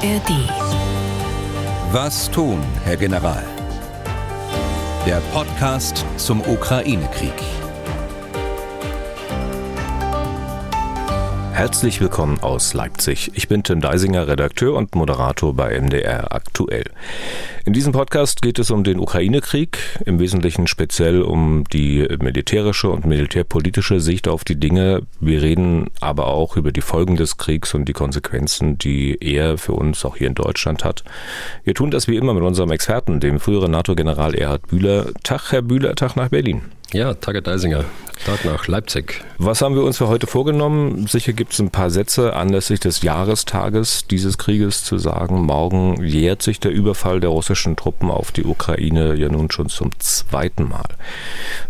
[0.00, 0.30] ARD.
[1.90, 3.42] Was tun, Herr General?
[5.04, 7.32] Der Podcast zum Ukraine-Krieg.
[11.52, 13.32] Herzlich willkommen aus Leipzig.
[13.34, 16.84] Ich bin Tim Deisinger, Redakteur und Moderator bei MDR Aktuell.
[17.64, 23.04] In diesem Podcast geht es um den Ukraine-Krieg, im Wesentlichen speziell um die militärische und
[23.04, 25.02] militärpolitische Sicht auf die Dinge.
[25.20, 29.72] Wir reden aber auch über die Folgen des Kriegs und die Konsequenzen, die er für
[29.72, 31.04] uns auch hier in Deutschland hat.
[31.64, 35.06] Wir tun das wie immer mit unserem Experten, dem früheren NATO-General Erhard Bühler.
[35.22, 36.62] Tag, Herr Bühler, Tag nach Berlin.
[36.92, 37.84] Ja, Tage Deisinger,
[38.24, 39.22] Tag nach Leipzig.
[39.36, 41.06] Was haben wir uns für heute vorgenommen?
[41.06, 45.42] Sicher gibt es ein paar Sätze anlässlich des Jahrestages dieses Krieges zu sagen.
[45.42, 49.90] Morgen jährt sich der Überfall der russischen Truppen auf die Ukraine ja nun schon zum
[49.98, 50.88] zweiten Mal.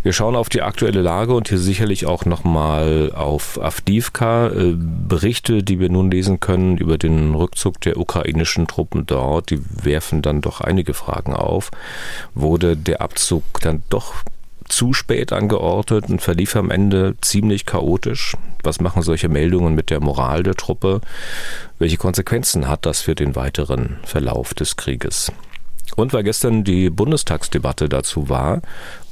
[0.02, 4.48] Wir schauen auf die aktuelle Lage und hier sicherlich auch nochmal auf Avdivka.
[4.48, 9.60] Äh, Berichte, die wir nun lesen können über den Rückzug der ukrainischen Truppen dort, die
[9.84, 11.70] werfen dann doch einige Fragen auf.
[12.34, 14.14] Wurde der Abzug dann doch
[14.68, 18.36] zu spät angeordnet und verlief am Ende ziemlich chaotisch.
[18.64, 21.00] Was machen solche Meldungen mit der Moral der Truppe?
[21.78, 25.32] Welche Konsequenzen hat das für den weiteren Verlauf des Krieges?
[25.96, 28.62] Und weil gestern die Bundestagsdebatte dazu war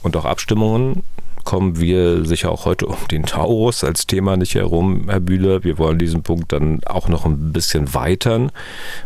[0.02, 1.02] und auch Abstimmungen,
[1.46, 5.62] kommen wir sicher auch heute um den Taurus als Thema nicht herum, Herr Bühler.
[5.62, 8.50] Wir wollen diesen Punkt dann auch noch ein bisschen weitern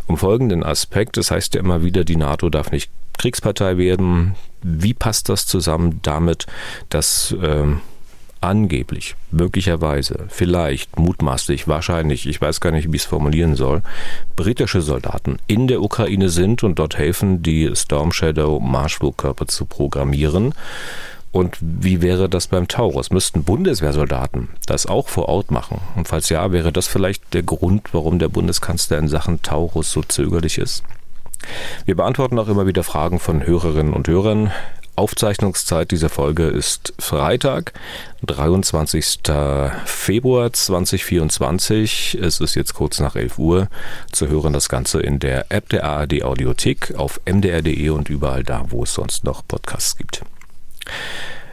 [0.06, 1.18] um folgenden Aspekt.
[1.18, 4.34] Das heißt ja immer wieder, die NATO darf nicht Kriegspartei werden.
[4.62, 6.46] Wie passt das zusammen damit,
[6.88, 7.66] dass äh,
[8.40, 13.82] angeblich, möglicherweise, vielleicht, mutmaßlich, wahrscheinlich, ich weiß gar nicht, wie ich es formulieren soll,
[14.36, 20.54] britische Soldaten in der Ukraine sind und dort helfen, die Storm Shadow Marschflugkörper zu programmieren?
[21.32, 23.10] Und wie wäre das beim Taurus?
[23.10, 25.80] Müssten Bundeswehrsoldaten das auch vor Ort machen?
[25.94, 30.02] Und falls ja, wäre das vielleicht der Grund, warum der Bundeskanzler in Sachen Taurus so
[30.02, 30.82] zögerlich ist?
[31.84, 34.50] Wir beantworten auch immer wieder Fragen von Hörerinnen und Hörern.
[34.96, 37.72] Aufzeichnungszeit dieser Folge ist Freitag,
[38.26, 39.20] 23.
[39.84, 42.18] Februar 2024.
[42.20, 43.68] Es ist jetzt kurz nach 11 Uhr.
[44.12, 48.66] Zu hören das Ganze in der App der ARD Audiothek auf mdr.de und überall da,
[48.68, 50.22] wo es sonst noch Podcasts gibt.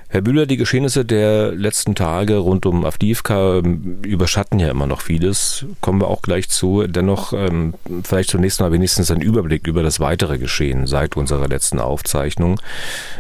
[0.10, 5.02] Herr Bühler, die Geschehnisse der letzten Tage rund um Avdiivka ähm, überschatten ja immer noch
[5.02, 5.66] vieles.
[5.82, 6.88] Kommen wir auch gleich zu.
[6.88, 7.74] Dennoch ähm,
[8.04, 12.62] vielleicht zunächst mal wenigstens ein Überblick über das weitere Geschehen seit unserer letzten Aufzeichnung.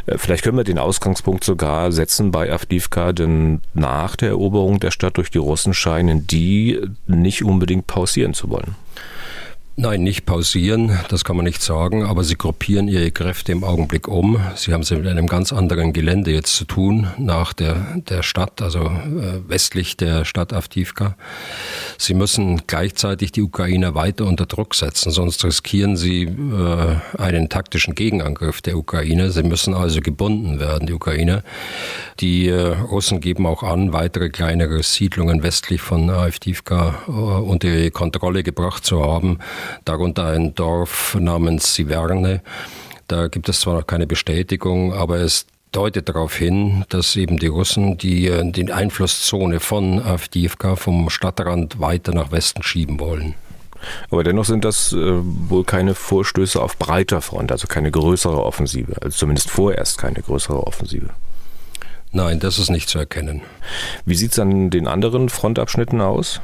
[0.06, 4.92] Äh, vielleicht können wir den Ausgangspunkt sogar setzen bei Avdiivka, denn nach der Eroberung der
[4.92, 8.76] Stadt durch die Russen scheinen die nicht unbedingt pausieren zu wollen.
[9.80, 14.08] Nein, nicht pausieren, das kann man nicht sagen, aber sie gruppieren ihre Kräfte im Augenblick
[14.08, 14.42] um.
[14.56, 18.60] Sie haben es mit einem ganz anderen Gelände jetzt zu tun, nach der, der Stadt,
[18.64, 21.16] also äh, westlich der Stadt Avdivka.
[22.00, 27.94] Sie müssen gleichzeitig die Ukrainer weiter unter Druck setzen, sonst riskieren sie äh, einen taktischen
[27.94, 29.30] Gegenangriff der Ukraine.
[29.30, 31.44] Sie müssen also gebunden werden, die Ukrainer.
[32.20, 37.92] Die äh, Russen geben auch an, weitere kleinere Siedlungen westlich von Avdivka äh, unter ihre
[37.92, 39.38] Kontrolle gebracht zu haben
[39.86, 42.42] darunter ein Dorf namens Siverne.
[43.08, 47.48] Da gibt es zwar noch keine Bestätigung, aber es deutet darauf hin, dass eben die
[47.48, 53.36] Russen die, äh, die Einflusszone von Avdiivka vom Stadtrand weiter nach Westen schieben wollen.
[54.10, 58.96] Aber dennoch sind das äh, wohl keine Vorstöße auf breiter Front, also keine größere Offensive,
[59.02, 61.10] also zumindest vorerst keine größere Offensive.
[62.12, 63.42] Nein, das ist nicht zu erkennen.
[64.06, 66.42] Wie sieht es an den anderen Frontabschnitten aus?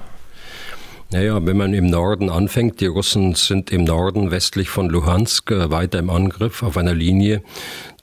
[1.14, 5.70] Naja, wenn man im Norden anfängt, die Russen sind im Norden westlich von Luhansk äh,
[5.70, 7.44] weiter im Angriff auf einer Linie,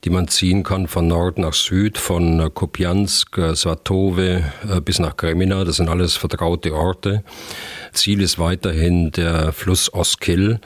[0.04, 4.44] die man ziehen kann von Nord nach Süd, von äh, Kupiansk, äh, Svatove
[4.84, 5.64] bis nach Kremina.
[5.64, 7.22] Das sind alles vertraute Orte.
[7.92, 10.60] Ziel ist weiterhin der Fluss Oskil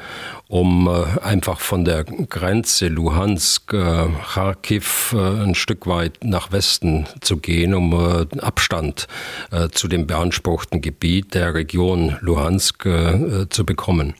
[0.54, 7.06] um äh, einfach von der Grenze Luhansk, äh, Kharkiv äh, ein Stück weit nach Westen
[7.22, 9.08] zu gehen, um äh, Abstand
[9.50, 14.14] äh, zu dem beanspruchten Gebiet der Region Luhansk äh, zu bekommen.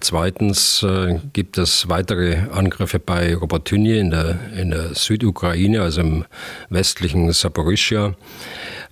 [0.00, 6.24] Zweitens äh, gibt es weitere Angriffe bei Robotynie in der, in der Südukraine, also im
[6.70, 8.14] westlichen Saporischia.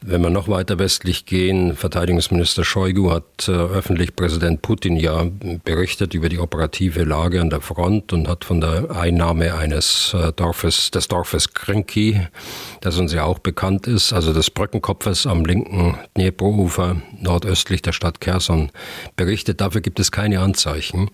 [0.02, 5.26] Wenn wir noch weiter westlich gehen, Verteidigungsminister Shoigu hat äh, öffentlich Präsident Putin ja
[5.64, 10.32] berichtet über die operative Lage an der Front und hat von der Einnahme eines äh,
[10.32, 12.20] Dorfes, des Dorfes Krinki,
[12.82, 18.20] das uns ja auch bekannt ist, also des Brückenkopfes am linken Dnepro-Ufer nordöstlich der Stadt
[18.20, 18.70] Kherson,
[19.16, 19.62] berichtet.
[19.62, 21.10] Dafür gibt es keine Anzeichen,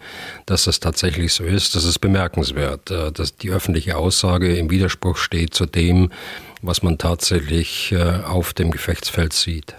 [0.47, 1.77] dass das tatsächlich so ist.
[1.77, 6.11] Das ist bemerkenswert, äh, dass die öffentliche Aussage im Widerspruch steht zu dem,
[6.63, 9.75] was man tatsächlich äh, auf dem Gefechtsfeld sieht.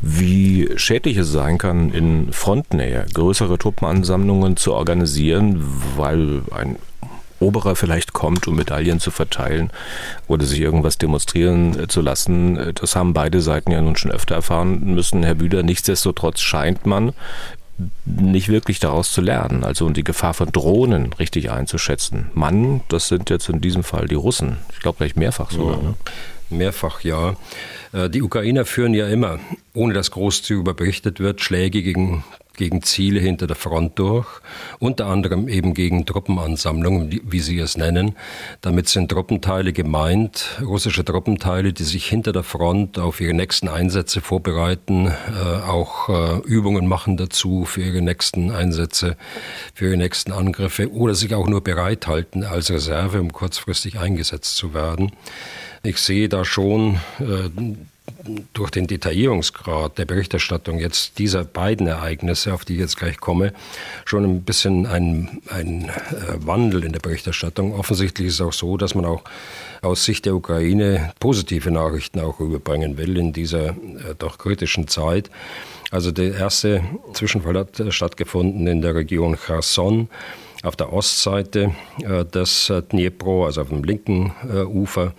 [0.00, 5.64] wie schädlich es sein kann, in Frontnähe größere Truppenansammlungen zu organisieren,
[5.96, 6.76] weil ein
[7.40, 9.70] Oberer vielleicht kommt, um Medaillen zu verteilen
[10.28, 12.72] oder sich irgendwas demonstrieren äh, zu lassen.
[12.74, 15.62] Das haben beide Seiten ja nun schon öfter erfahren müssen, Herr Büder.
[15.62, 17.12] Nichtsdestotrotz scheint man
[18.04, 22.30] nicht wirklich daraus zu lernen, also die Gefahr von Drohnen richtig einzuschätzen.
[22.34, 24.58] Mann, das sind jetzt in diesem Fall die Russen.
[24.72, 25.82] Ich glaube gleich mehrfach sogar.
[25.82, 25.94] Ne?
[26.50, 27.36] Mehrfach, ja.
[27.92, 29.38] Äh, die Ukrainer führen ja immer,
[29.72, 32.24] ohne dass groß darüber berichtet wird, Schläge gegen
[32.56, 34.26] gegen Ziele hinter der Front durch,
[34.78, 38.16] unter anderem eben gegen Truppenansammlungen, wie sie es nennen.
[38.60, 44.20] Damit sind Truppenteile gemeint, russische Truppenteile, die sich hinter der Front auf ihre nächsten Einsätze
[44.20, 49.16] vorbereiten, äh, auch äh, Übungen machen dazu für ihre nächsten Einsätze,
[49.74, 54.74] für ihre nächsten Angriffe oder sich auch nur bereithalten als Reserve, um kurzfristig eingesetzt zu
[54.74, 55.12] werden.
[55.86, 57.50] Ich sehe da schon äh,
[58.54, 63.52] durch den Detaillierungsgrad der Berichterstattung jetzt dieser beiden Ereignisse, auf die ich jetzt gleich komme,
[64.06, 65.92] schon ein bisschen ein, ein äh,
[66.38, 67.74] Wandel in der Berichterstattung.
[67.74, 69.24] Offensichtlich ist es auch so, dass man auch
[69.82, 73.74] aus Sicht der Ukraine positive Nachrichten auch überbringen will in dieser äh,
[74.18, 75.28] doch kritischen Zeit.
[75.90, 76.82] Also der erste
[77.12, 80.08] Zwischenfall hat äh, stattgefunden in der Region Cherson
[80.64, 85.12] auf der Ostseite äh, des äh, Dnipro, also auf dem linken äh, Ufer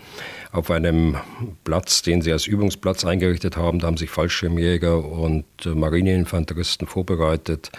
[0.56, 1.18] auf einem
[1.66, 3.80] Platz, den sie als Übungsplatz eingerichtet haben.
[3.80, 7.72] Da haben sich Fallschirmjäger und äh, Marineinfanteristen vorbereitet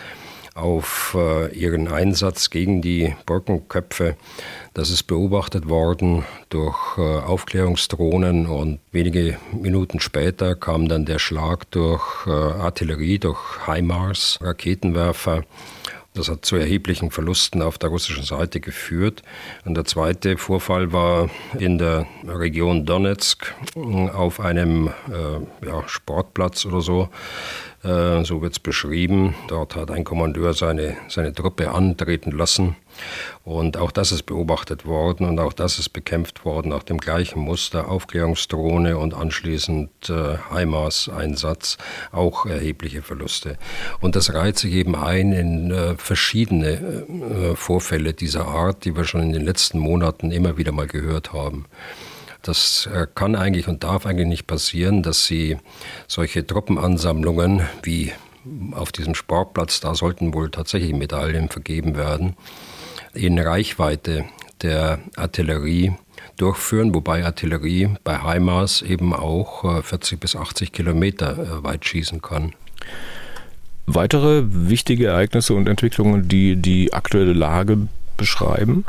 [0.54, 4.16] auf äh, ihren Einsatz gegen die Brückenköpfe.
[4.74, 11.70] Das ist beobachtet worden durch äh, Aufklärungsdrohnen und wenige Minuten später kam dann der Schlag
[11.70, 15.44] durch Artillerie, durch HIMARS, Raketenwerfer
[16.16, 19.22] das hat zu erheblichen Verlusten auf der russischen Seite geführt.
[19.64, 21.28] Und der zweite Vorfall war
[21.58, 23.54] in der Region Donetsk
[24.12, 27.08] auf einem äh, ja, Sportplatz oder so.
[27.82, 29.34] Äh, so wird es beschrieben.
[29.48, 32.76] Dort hat ein Kommandeur seine, seine Truppe antreten lassen.
[33.44, 37.40] Und auch das ist beobachtet worden und auch das ist bekämpft worden nach dem gleichen
[37.40, 37.88] Muster.
[37.88, 41.78] Aufklärungsdrohne und anschließend äh, HIMARS-Einsatz,
[42.12, 43.58] auch erhebliche Verluste.
[44.00, 49.04] Und das reiht sich eben ein in äh, verschiedene äh, Vorfälle dieser Art, die wir
[49.04, 51.66] schon in den letzten Monaten immer wieder mal gehört haben.
[52.42, 55.56] Das äh, kann eigentlich und darf eigentlich nicht passieren, dass sie
[56.06, 58.12] solche Truppenansammlungen wie
[58.72, 62.36] auf diesem Sportplatz, da sollten wohl tatsächlich Medaillen vergeben werden,
[63.16, 64.24] in Reichweite
[64.62, 65.92] der Artillerie
[66.36, 72.22] durchführen, wobei Artillerie bei HIMARS eben auch 40 äh, bis 80 Kilometer äh, weit schießen
[72.22, 72.52] kann.
[73.86, 78.84] Weitere wichtige Ereignisse und Entwicklungen, die die aktuelle Lage beschreiben?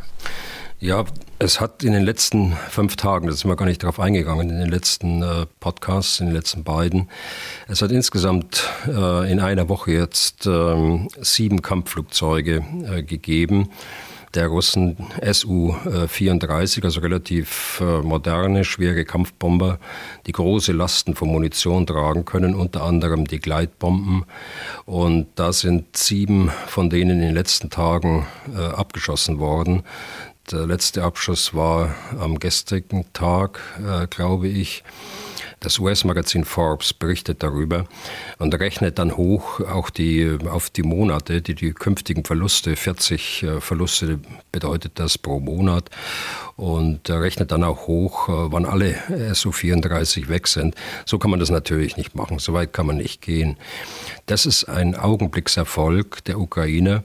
[0.80, 1.06] Ja,
[1.40, 4.60] es hat in den letzten fünf Tagen, das sind wir gar nicht darauf eingegangen, in
[4.60, 7.10] den letzten äh, Podcasts, in den letzten beiden,
[7.68, 13.70] es hat insgesamt äh, in einer Woche jetzt äh, sieben Kampfflugzeuge äh, gegeben
[14.38, 19.80] der Russen Su-34, also relativ äh, moderne, schwere Kampfbomber,
[20.28, 24.26] die große Lasten von Munition tragen können, unter anderem die Gleitbomben.
[24.86, 29.82] Und da sind sieben von denen in den letzten Tagen äh, abgeschossen worden.
[30.52, 34.84] Der letzte Abschuss war am gestrigen Tag, äh, glaube ich.
[35.60, 37.86] Das US-Magazin Forbes berichtet darüber
[38.38, 43.62] und rechnet dann hoch auch die, auf die Monate, die die künftigen Verluste, 40 äh,
[43.62, 44.20] Verluste
[44.52, 45.90] bedeutet das pro Monat
[46.58, 48.96] und rechnet dann auch hoch, äh, wann alle
[49.34, 50.76] SU-34 weg sind.
[51.06, 53.58] So kann man das natürlich nicht machen, so weit kann man nicht gehen.
[54.28, 57.04] Das ist ein Augenblickserfolg der Ukraine.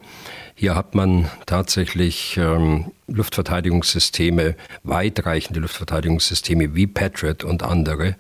[0.55, 8.17] Hier hat man tatsächlich ähm, Luftverteidigungssysteme, weitreichende Luftverteidigungssysteme wie Patriot und andere,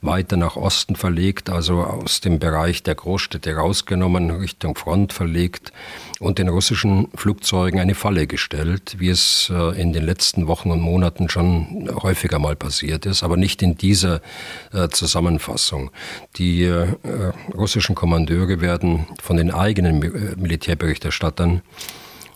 [0.00, 5.72] weiter nach Osten verlegt, also aus dem Bereich der Großstädte rausgenommen, Richtung Front verlegt
[6.18, 10.80] und den russischen Flugzeugen eine Falle gestellt, wie es äh, in den letzten Wochen und
[10.80, 14.20] Monaten schon häufiger mal passiert ist, aber nicht in dieser
[14.72, 15.90] äh, Zusammenfassung.
[16.36, 16.94] Die äh,
[17.54, 19.98] russischen Kommandeure werden von den eigenen
[20.36, 21.62] Militärberichterstattern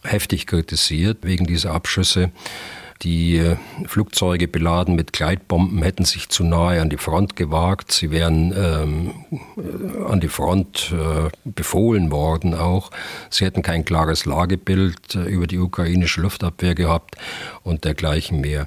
[0.04, 2.30] heftig kritisiert wegen dieser Abschüsse.
[3.02, 7.92] Die äh, Flugzeuge beladen mit Gleitbomben hätten sich zu nahe an die Front gewagt.
[7.92, 12.90] Sie wären ähm, äh, an die Front äh, befohlen worden auch.
[13.30, 17.16] Sie hätten kein klares Lagebild äh, über die ukrainische Luftabwehr gehabt
[17.62, 18.66] und dergleichen mehr.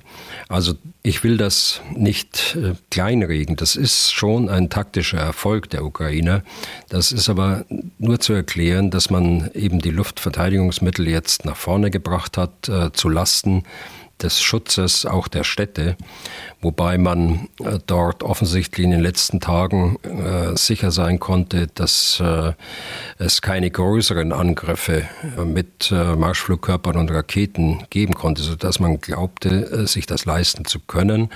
[0.49, 0.73] Also
[1.03, 3.55] ich will das nicht äh, kleinreden.
[3.55, 6.41] Das ist schon ein taktischer Erfolg der Ukrainer.
[6.89, 7.65] Das ist aber
[7.99, 13.09] nur zu erklären, dass man eben die Luftverteidigungsmittel jetzt nach vorne gebracht hat, äh, zu
[13.09, 13.63] Lasten
[14.23, 15.97] des Schutzes auch der Städte,
[16.61, 22.53] wobei man äh, dort offensichtlich in den letzten Tagen äh, sicher sein konnte, dass äh,
[23.17, 25.03] es keine größeren Angriffe
[25.45, 31.29] mit Marschflugkörpern und Raketen geben konnte, sodass man glaubte, sich das leisten zu können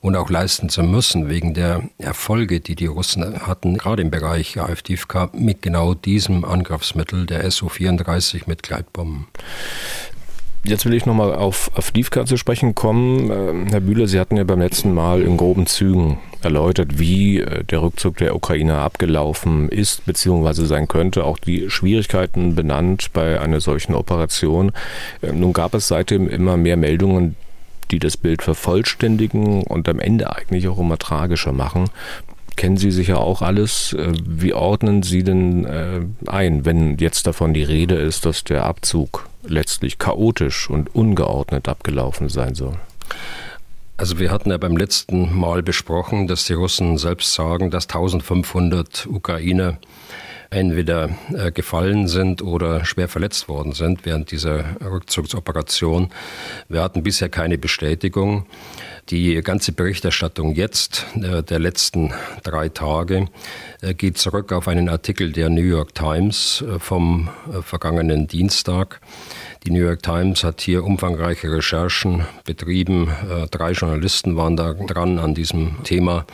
[0.00, 4.58] und auch leisten zu müssen, wegen der Erfolge, die die Russen hatten, gerade im Bereich
[4.58, 9.26] AfDFK, mit genau diesem Angriffsmittel, der Su-34 mit Gleitbomben.
[10.64, 13.30] Jetzt will ich nochmal auf, auf Divka zu sprechen kommen.
[13.32, 17.64] Ähm, Herr Bühler, Sie hatten ja beim letzten Mal in groben Zügen erläutert, wie äh,
[17.64, 20.64] der Rückzug der Ukraine abgelaufen ist bzw.
[20.66, 24.70] sein könnte, auch die Schwierigkeiten benannt bei einer solchen Operation.
[25.20, 27.34] Ähm, nun gab es seitdem immer mehr Meldungen,
[27.90, 31.90] die das Bild vervollständigen und am Ende eigentlich auch immer tragischer machen
[32.54, 33.94] kennen Sie sicher auch alles.
[33.94, 38.66] Äh, wie ordnen Sie denn äh, ein, wenn jetzt davon die Rede ist, dass der
[38.66, 42.78] Abzug letztlich chaotisch und ungeordnet abgelaufen sein soll?
[43.96, 49.06] Also wir hatten ja beim letzten Mal besprochen, dass die Russen selbst sagen, dass 1500
[49.06, 49.78] Ukrainer
[50.52, 56.10] entweder äh, gefallen sind oder schwer verletzt worden sind während dieser Rückzugsoperation.
[56.68, 58.46] Wir hatten bisher keine Bestätigung.
[59.08, 63.26] Die ganze Berichterstattung jetzt äh, der letzten drei Tage
[63.80, 67.30] äh, geht zurück auf einen Artikel der New York Times vom
[67.62, 69.00] vergangenen Dienstag.
[69.64, 73.10] Die New York Times hat hier umfangreiche Recherchen betrieben.
[73.50, 76.26] Drei Journalisten waren da dran an diesem Thema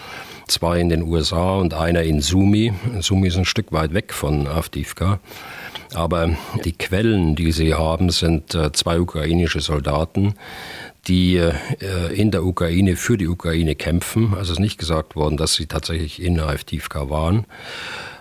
[0.48, 2.72] zwei in den USA und einer in Sumi.
[3.00, 5.20] Sumi ist ein Stück weit weg von Avdivka.
[5.94, 6.30] Aber
[6.64, 10.34] die Quellen, die sie haben, sind äh, zwei ukrainische Soldaten,
[11.06, 11.52] die äh,
[12.14, 14.34] in der Ukraine für die Ukraine kämpfen.
[14.36, 17.46] Also ist nicht gesagt worden, dass sie tatsächlich in Avdivka waren.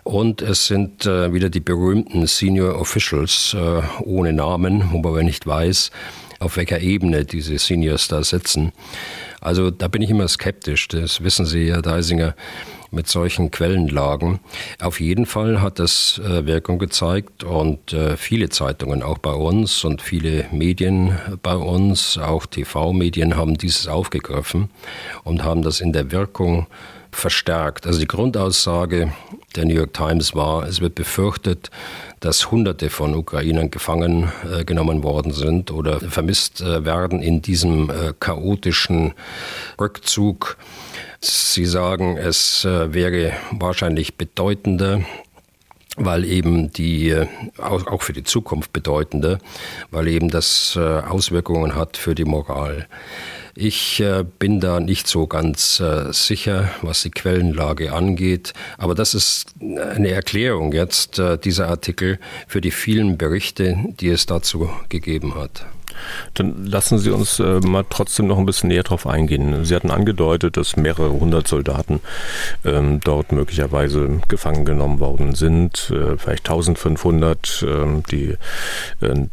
[0.04, 3.56] Und es sind äh, wieder die berühmten Senior Officials
[4.00, 5.92] ohne Namen, wo man nicht weiß,
[6.40, 8.72] auf welcher Ebene diese Seniors da sitzen.
[9.42, 10.88] Also da bin ich immer skeptisch.
[10.88, 12.36] Das wissen Sie, Herr Deisinger,
[12.92, 14.40] mit solchen Quellenlagen.
[14.82, 19.84] Auf jeden Fall hat das äh, Wirkung gezeigt und äh, viele Zeitungen auch bei uns
[19.84, 24.70] und viele Medien bei uns, auch TV-Medien haben dieses aufgegriffen
[25.24, 26.68] und haben das in der Wirkung
[27.12, 27.88] verstärkt.
[27.88, 29.12] Also die Grundaussage
[29.56, 31.70] der New York Times war, es wird befürchtet,
[32.20, 37.90] dass Hunderte von Ukrainern gefangen äh, genommen worden sind oder vermisst äh, werden in diesem
[37.90, 39.14] äh, chaotischen
[39.80, 40.58] Rückzug.
[41.20, 45.02] Sie sagen, es äh, wäre wahrscheinlich bedeutender,
[45.96, 49.40] weil eben die, äh, auch für die Zukunft bedeutender,
[49.92, 52.88] weil eben das äh, Auswirkungen hat für die Moral.
[53.60, 59.16] Ich äh, bin da nicht so ganz äh, sicher, was die Quellenlage angeht, aber das
[59.16, 65.34] ist eine Erklärung jetzt, äh, dieser Artikel, für die vielen Berichte, die es dazu gegeben
[65.34, 65.66] hat.
[66.34, 69.66] Dann lassen Sie uns äh, mal trotzdem noch ein bisschen näher drauf eingehen.
[69.66, 72.00] Sie hatten angedeutet, dass mehrere hundert Soldaten
[72.66, 78.36] ähm, dort möglicherweise gefangen genommen worden sind, äh, vielleicht 1500, äh, die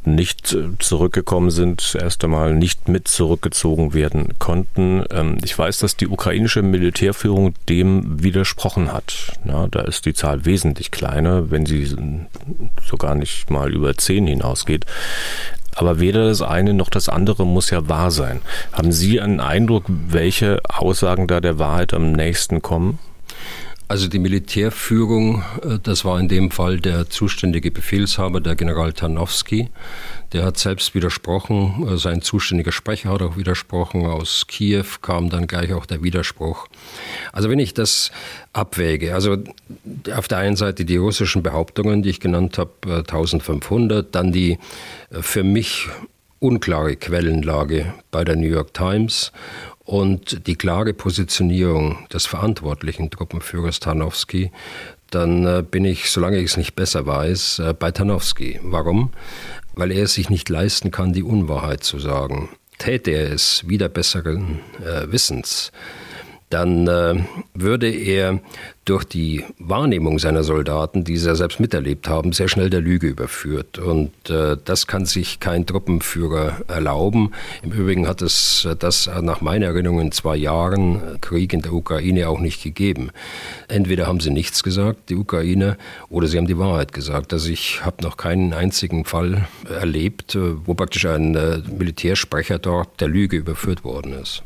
[0.04, 5.04] nicht äh, zurückgekommen sind, erst einmal nicht mit zurückgezogen werden konnten.
[5.10, 9.32] Ähm, ich weiß, dass die ukrainische Militärführung dem widersprochen hat.
[9.44, 11.96] Na, da ist die Zahl wesentlich kleiner, wenn sie
[12.84, 14.86] sogar nicht mal über zehn hinausgeht.
[15.74, 18.40] Aber weder das eine noch das andere muss ja wahr sein.
[18.72, 22.98] Haben Sie einen Eindruck, welche Aussagen da der Wahrheit am nächsten kommen?
[23.86, 29.68] Also die Militärführung, äh, das war in dem Fall der zuständige Befehlshaber, der General Tarnowski.
[30.32, 34.06] Der hat selbst widersprochen, äh, sein zuständiger Sprecher hat auch widersprochen.
[34.06, 36.66] Aus Kiew kam dann gleich auch der Widerspruch.
[37.32, 38.10] Also wenn ich das
[38.54, 39.36] abwäge, also
[40.14, 44.58] auf der einen Seite die russischen Behauptungen, die ich genannt habe, 1500, äh, dann die
[45.10, 45.88] für mich
[46.38, 49.30] unklare Quellenlage bei der New York Times
[49.84, 54.50] und die klare Positionierung des verantwortlichen Truppenführers Tarnowski,
[55.10, 58.60] dann äh, bin ich, solange ich es nicht besser weiß, äh, bei Tarnowski.
[58.62, 59.10] Warum?
[59.74, 62.48] Weil er es sich nicht leisten kann, die Unwahrheit zu sagen.
[62.78, 65.70] Täte er es wieder besseren äh, Wissens,
[66.50, 67.24] dann äh,
[67.54, 68.40] würde er
[68.84, 73.06] durch die Wahrnehmung seiner Soldaten, die sie ja selbst miterlebt haben, sehr schnell der Lüge
[73.06, 73.78] überführt.
[73.78, 77.32] Und äh, das kann sich kein Truppenführer erlauben.
[77.62, 81.72] Im Übrigen hat es äh, das nach meiner Erinnerung in zwei Jahren Krieg in der
[81.72, 83.10] Ukraine auch nicht gegeben.
[83.68, 85.76] Entweder haben sie nichts gesagt, die Ukrainer,
[86.10, 87.32] oder sie haben die Wahrheit gesagt.
[87.32, 93.00] Also ich habe noch keinen einzigen Fall erlebt, äh, wo praktisch ein äh, Militärsprecher dort
[93.00, 94.42] der Lüge überführt worden ist.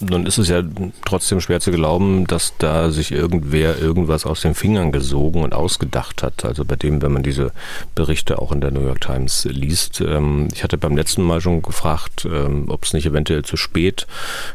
[0.00, 0.62] Nun ist es ja
[1.04, 6.22] trotzdem schwer zu glauben, dass da sich irgendwer irgendwas aus den Fingern gesogen und ausgedacht
[6.22, 6.44] hat.
[6.44, 7.52] Also bei dem, wenn man diese
[7.94, 10.00] Berichte auch in der New York Times liest.
[10.00, 14.06] Ähm, ich hatte beim letzten Mal schon gefragt, ähm, ob es nicht eventuell zu spät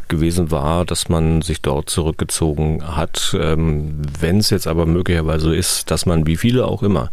[0.07, 3.36] gewesen war, dass man sich dort zurückgezogen hat.
[3.39, 7.10] Ähm, wenn es jetzt aber möglicherweise so ist, dass man, wie viele auch immer,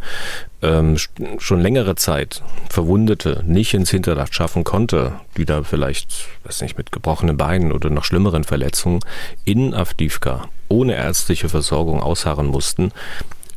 [0.61, 0.97] ähm,
[1.37, 6.91] schon längere Zeit Verwundete nicht ins Hinterdacht schaffen konnte, die da vielleicht, weiß nicht, mit
[6.91, 8.99] gebrochenen Beinen oder noch schlimmeren Verletzungen
[9.45, 12.91] in Avdivka ohne ärztliche Versorgung ausharren mussten,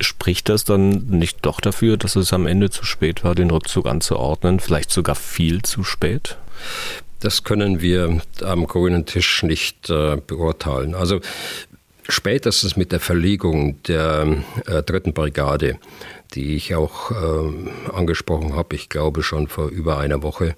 [0.01, 3.87] spricht das dann nicht doch dafür, dass es am Ende zu spät war, den Rückzug
[3.87, 6.39] anzuordnen, vielleicht sogar viel zu spät?
[7.21, 10.95] Das können wir am grünen Tisch nicht äh, beurteilen.
[10.95, 11.21] Also
[12.09, 15.79] spätestens mit der Verlegung der äh, dritten Brigade
[16.35, 20.55] die ich auch äh, angesprochen habe, ich glaube schon vor über einer Woche.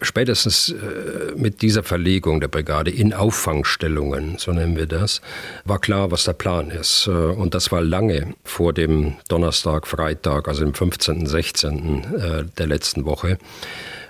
[0.00, 5.20] Spätestens äh, mit dieser Verlegung der Brigade in Auffangstellungen, so nennen wir das,
[5.64, 7.06] war klar, was der Plan ist.
[7.06, 12.04] Äh, und das war lange vor dem Donnerstag, Freitag, also dem 15., 16.
[12.14, 13.38] Äh, der letzten Woche.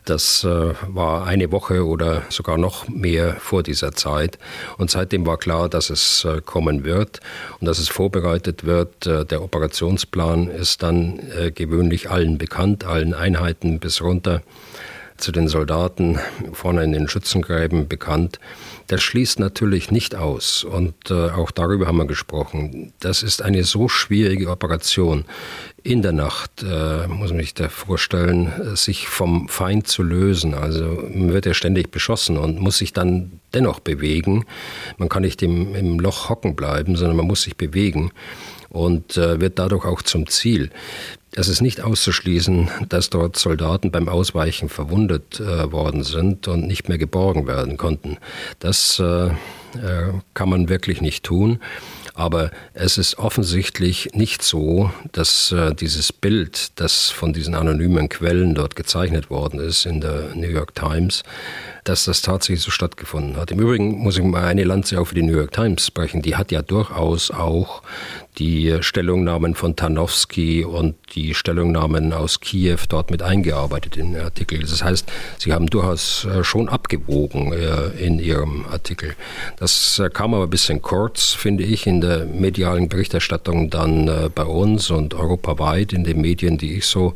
[0.05, 4.39] Das äh, war eine Woche oder sogar noch mehr vor dieser Zeit.
[4.77, 7.21] Und seitdem war klar, dass es äh, kommen wird
[7.61, 9.07] und dass es vorbereitet wird.
[9.07, 11.21] Äh, der Operationsplan ist dann
[11.55, 14.43] gewöhnlich allen bekannt, allen Einheiten bis runter
[15.17, 16.19] zu den Soldaten
[16.53, 18.41] vorne in den Schützengräben bekannt.
[18.93, 20.65] Das schließt natürlich nicht aus.
[20.65, 22.93] Und äh, auch darüber haben wir gesprochen.
[23.01, 25.25] Das ist eine so schwierige Operation.
[25.83, 30.53] In der Nacht, äh, muss man sich da vorstellen, sich vom Feind zu lösen.
[30.53, 34.45] Also man wird ja ständig beschossen und muss sich dann dennoch bewegen.
[34.99, 38.13] Man kann nicht im, im Loch hocken bleiben, sondern man muss sich bewegen
[38.69, 40.69] und äh, wird dadurch auch zum Ziel.
[41.35, 46.91] Es ist nicht auszuschließen, dass dort Soldaten beim Ausweichen verwundet äh, worden sind und nicht
[46.91, 48.19] mehr geborgen werden konnten.
[48.59, 49.33] Das äh, äh,
[50.35, 51.59] kann man wirklich nicht tun.
[52.15, 58.55] Aber es ist offensichtlich nicht so, dass äh, dieses Bild, das von diesen anonymen Quellen
[58.55, 61.23] dort gezeichnet worden ist in der New York Times,
[61.85, 63.51] dass das tatsächlich so stattgefunden hat.
[63.51, 66.23] Im Übrigen muss ich mal eine Lanze auch für die New York Times sprechen.
[66.23, 67.83] Die hat ja durchaus auch
[68.39, 74.61] die Stellungnahmen von Tarnowski und die Stellungnahmen aus Kiew dort mit eingearbeitet in den Artikel.
[74.61, 79.15] Das heißt, sie haben durchaus äh, schon abgewogen äh, in ihrem Artikel.
[79.57, 84.45] Das äh, kam aber ein bisschen kurz, finde ich, in der medialen Berichterstattung dann bei
[84.45, 87.15] uns und europaweit in den Medien, die ich so,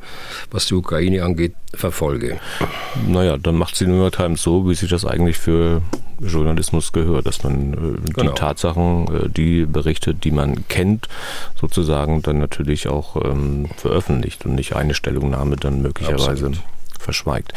[0.51, 2.39] was die Ukraine angeht, verfolge.
[3.07, 5.83] Naja, dann macht sie New York Times so, wie sich das eigentlich für
[6.21, 8.33] Journalismus gehört, dass man äh, genau.
[8.33, 11.09] die Tatsachen, äh, die Berichte, die man kennt,
[11.61, 16.59] sozusagen dann natürlich auch ähm, veröffentlicht und nicht eine Stellungnahme dann möglicherweise Absolut.
[16.99, 17.53] verschweigt.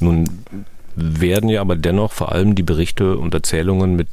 [0.00, 0.44] Nun
[0.96, 4.08] werden ja aber dennoch vor allem die Berichte und Erzählungen mit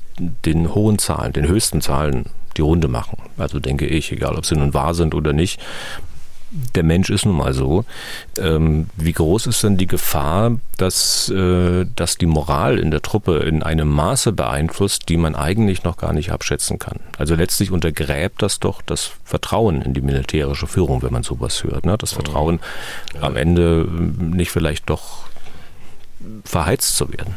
[0.46, 3.18] den hohen Zahlen, den höchsten Zahlen die Runde machen.
[3.38, 5.60] Also denke ich, egal ob sie nun wahr sind oder nicht,
[6.50, 7.84] der Mensch ist nun mal so.
[8.38, 13.40] Ähm, wie groß ist denn die Gefahr, dass, äh, dass die Moral in der Truppe
[13.40, 17.00] in einem Maße beeinflusst, die man eigentlich noch gar nicht abschätzen kann?
[17.18, 21.86] Also letztlich untergräbt das doch das Vertrauen in die militärische Führung, wenn man sowas hört.
[21.86, 21.98] Ne?
[21.98, 22.60] Das Vertrauen
[23.14, 23.24] ja.
[23.24, 23.88] am Ende
[24.20, 25.28] nicht vielleicht doch
[26.44, 27.36] verheizt zu werden.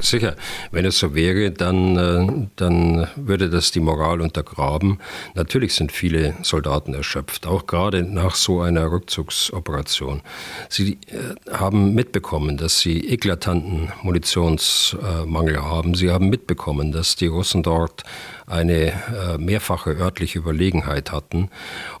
[0.00, 0.34] Sicher,
[0.70, 4.98] wenn es so wäre, dann, äh, dann würde das die Moral untergraben.
[5.34, 10.22] Natürlich sind viele Soldaten erschöpft, auch gerade nach so einer Rückzugsoperation.
[10.70, 15.94] Sie äh, haben mitbekommen, dass sie eklatanten Munitionsmangel haben.
[15.94, 18.04] Sie haben mitbekommen, dass die Russen dort
[18.46, 21.50] eine äh, mehrfache örtliche Überlegenheit hatten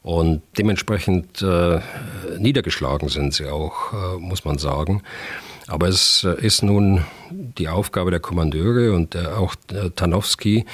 [0.02, 1.44] und dementsprechend
[2.38, 5.02] niedergeschlagen sind sie auch, muss man sagen.
[5.68, 9.54] Aber es äh, ist nun die Aufgabe der Kommandeure und auch
[9.96, 10.64] Tanowski,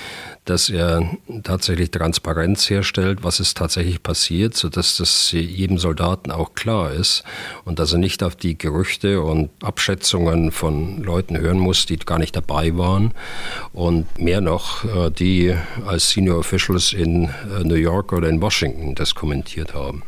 [0.45, 1.11] dass er
[1.43, 7.25] tatsächlich Transparenz herstellt, was ist tatsächlich passiert, sodass das jedem Soldaten auch klar ist
[7.65, 12.19] und dass er nicht auf die Gerüchte und Abschätzungen von Leuten hören muss, die gar
[12.19, 13.13] nicht dabei waren
[13.73, 15.55] und mehr noch, äh, die
[15.87, 20.03] als Senior Officials in äh, New York oder in Washington das kommentiert haben.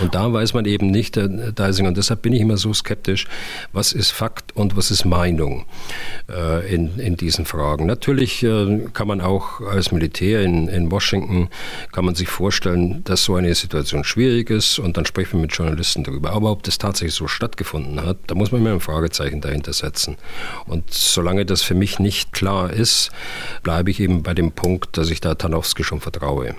[0.00, 3.26] Und da weiß man eben nicht, Herr Deisinger, und deshalb bin ich immer so skeptisch,
[3.72, 5.66] was ist Fakt und was ist Meinung
[6.30, 7.86] äh, in, in diesen Fragen.
[7.86, 11.48] Natürlich äh, kann man auch als Militär in, in Washington,
[11.92, 15.52] kann man sich vorstellen, dass so eine Situation schwierig ist und dann sprechen wir mit
[15.52, 16.32] Journalisten darüber.
[16.32, 20.16] Aber ob das tatsächlich so stattgefunden hat, da muss man mir ein Fragezeichen dahinter setzen.
[20.66, 23.10] Und solange das für mich nicht klar ist,
[23.62, 26.54] bleibe ich eben bei dem Punkt, dass ich da Tanowski schon vertraue.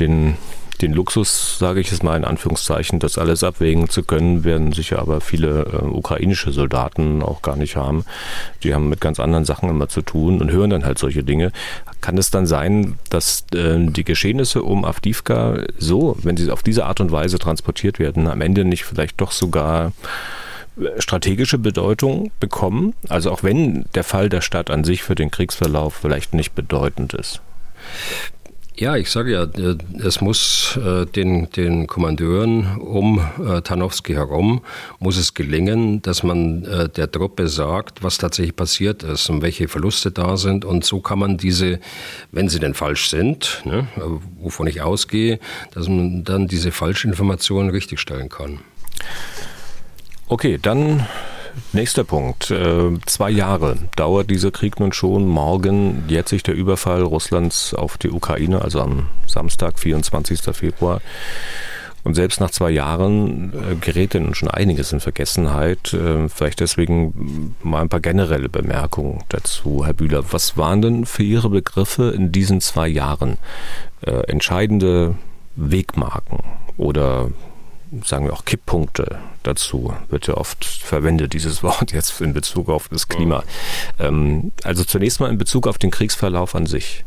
[0.00, 0.36] Den
[0.80, 4.98] Den Luxus, sage ich es mal in Anführungszeichen, das alles abwägen zu können, werden sicher
[4.98, 8.04] aber viele äh, ukrainische Soldaten auch gar nicht haben.
[8.62, 11.52] Die haben mit ganz anderen Sachen immer zu tun und hören dann halt solche Dinge.
[12.00, 16.86] Kann es dann sein, dass äh, die Geschehnisse um Avdivka so, wenn sie auf diese
[16.86, 19.92] Art und Weise transportiert werden, am Ende nicht vielleicht doch sogar
[20.80, 22.94] äh, strategische Bedeutung bekommen?
[23.08, 27.14] Also auch wenn der Fall der Stadt an sich für den Kriegsverlauf vielleicht nicht bedeutend
[27.14, 27.40] ist.
[28.82, 34.60] Ja, ich sage ja, äh, es muss äh, den, den Kommandeuren um äh, Tarnowski herum,
[34.98, 36.64] muss es gelingen, dass man
[36.96, 40.64] der Truppe sagt, was tatsächlich passiert ist und welche Verluste da sind.
[40.64, 41.78] Und so kann man diese,
[42.32, 43.86] wenn sie denn falsch sind, ne,
[44.40, 45.38] wovon ich ausgehe,
[45.72, 48.58] dass man dann diese Falschinformationen richtigstellen kann.
[50.26, 51.06] Okay, dann
[51.72, 52.50] Nächster Punkt.
[52.50, 55.26] Äh, zwei Jahre dauert dieser Krieg nun schon.
[55.26, 60.40] Morgen jährt sich der Überfall Russlands auf die Ukraine, also am Samstag, 24.
[60.54, 61.00] Februar.
[62.04, 65.94] Und selbst nach zwei Jahren äh, gerät denn schon einiges in Vergessenheit.
[65.94, 70.24] Äh, vielleicht deswegen mal ein paar generelle Bemerkungen dazu, Herr Bühler.
[70.32, 73.38] Was waren denn für Ihre Begriffe in diesen zwei Jahren
[74.26, 75.14] entscheidende
[75.54, 76.38] Wegmarken
[76.76, 77.30] oder
[78.04, 82.88] sagen wir auch Kipppunkte dazu, wird ja oft verwendet, dieses Wort jetzt in Bezug auf
[82.88, 83.44] das Klima.
[83.98, 87.04] Ähm, also zunächst mal in Bezug auf den Kriegsverlauf an sich.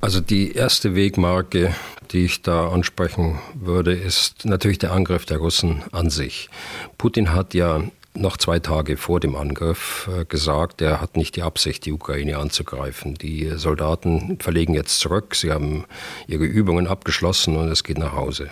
[0.00, 1.74] Also die erste Wegmarke,
[2.10, 6.50] die ich da ansprechen würde, ist natürlich der Angriff der Russen an sich.
[6.98, 7.82] Putin hat ja
[8.14, 12.38] noch zwei Tage vor dem Angriff äh, gesagt, er hat nicht die Absicht, die Ukraine
[12.38, 13.14] anzugreifen.
[13.14, 15.84] Die Soldaten verlegen jetzt zurück, sie haben
[16.26, 18.50] ihre Übungen abgeschlossen und es geht nach Hause.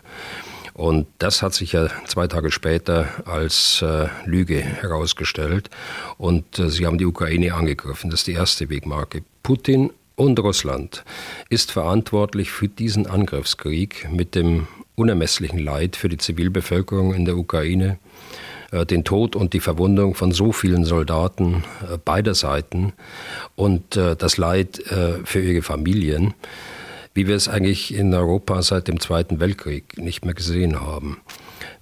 [0.81, 5.69] Und das hat sich ja zwei Tage später als äh, Lüge herausgestellt.
[6.17, 8.09] Und äh, sie haben die Ukraine angegriffen.
[8.09, 9.23] Das ist die erste Wegmarke.
[9.43, 11.05] Putin und Russland
[11.51, 17.99] ist verantwortlich für diesen Angriffskrieg mit dem unermesslichen Leid für die Zivilbevölkerung in der Ukraine,
[18.71, 21.63] äh, den Tod und die Verwundung von so vielen Soldaten
[21.93, 22.95] äh, beider Seiten
[23.55, 26.33] und äh, das Leid äh, für ihre Familien
[27.15, 31.21] wie wir es eigentlich in Europa seit dem Zweiten Weltkrieg nicht mehr gesehen haben.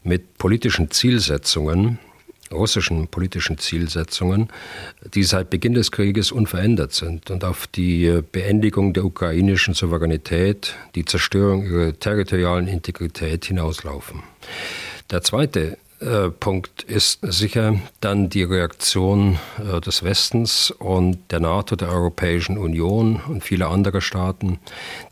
[0.03, 1.99] Mit politischen Zielsetzungen,
[2.51, 4.49] russischen politischen Zielsetzungen,
[5.15, 11.05] die seit Beginn des Krieges unverändert sind und auf die Beendigung der ukrainischen Souveränität, die
[11.05, 14.23] Zerstörung ihrer territorialen Integrität hinauslaufen.
[15.11, 15.79] Der zweite
[16.39, 23.21] Punkt ist sicher dann die Reaktion äh, des Westens und der NATO, der Europäischen Union
[23.27, 24.61] und vieler anderer Staaten,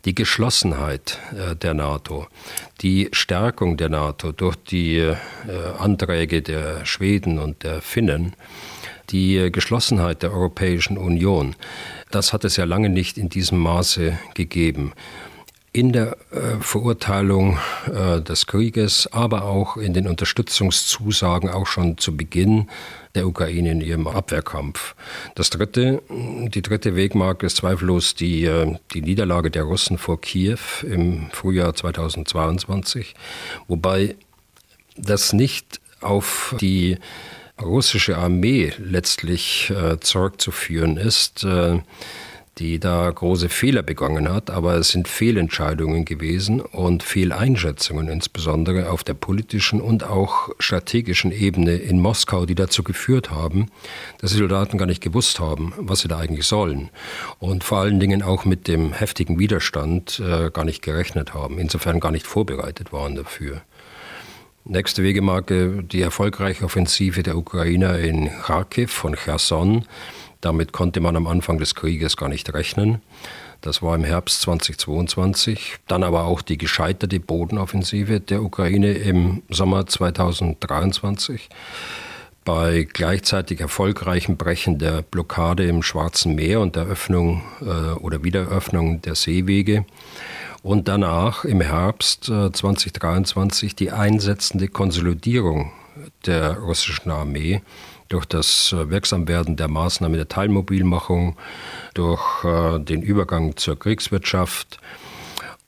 [0.05, 2.27] die Geschlossenheit äh, der NATO,
[2.81, 5.13] die Stärkung der NATO durch die
[5.77, 8.33] Anträge der Schweden und der Finnen,
[9.09, 11.55] die Geschlossenheit der Europäischen Union,
[12.11, 14.93] das hat es ja lange nicht in diesem Maße gegeben
[15.77, 22.17] in der äh, Verurteilung äh, des Krieges, aber auch in den Unterstützungszusagen auch schon zu
[22.17, 22.67] Beginn
[23.13, 24.95] der Ukraine in ihrem Abwehrkampf.
[25.35, 30.57] Das dritte, die dritte Wegmarke ist zweifellos die, äh, die Niederlage der Russen vor Kiew
[30.81, 33.13] im Frühjahr 2022,
[33.67, 34.15] wobei
[34.95, 36.97] das nicht auf die
[37.61, 41.45] russische Armee letztlich zurückzuführen ist.
[42.57, 49.03] Die da große Fehler begangen hat, aber es sind Fehlentscheidungen gewesen und Fehleinschätzungen insbesondere auf
[49.03, 53.69] der politischen und auch strategischen Ebene in Moskau, die dazu geführt haben,
[54.19, 56.89] dass die Soldaten gar nicht gewusst haben, was sie da eigentlich sollen
[57.39, 61.99] und vor allen Dingen auch mit dem heftigen Widerstand äh, gar nicht gerechnet haben, insofern
[61.99, 63.61] gar nicht vorbereitet waren dafür.
[64.69, 69.85] Nächste Wegemarke, die erfolgreiche Offensive der Ukrainer in Kharkiv von Cherson
[70.41, 73.01] damit konnte man am Anfang des Krieges gar nicht rechnen.
[73.61, 75.77] Das war im Herbst 2022.
[75.87, 81.49] Dann aber auch die gescheiterte Bodenoffensive der Ukraine im Sommer 2023.
[82.45, 89.01] Bei gleichzeitig erfolgreichem Brechen der Blockade im Schwarzen Meer und der Öffnung äh, oder Wiedereröffnung
[89.01, 89.85] der Seewege.
[90.63, 95.71] Und danach im Herbst äh, 2023 die einsetzende Konsolidierung
[96.25, 97.61] der russischen Armee
[98.09, 101.37] durch das äh, Wirksamwerden der Maßnahmen der Teilmobilmachung,
[101.93, 104.79] durch äh, den Übergang zur Kriegswirtschaft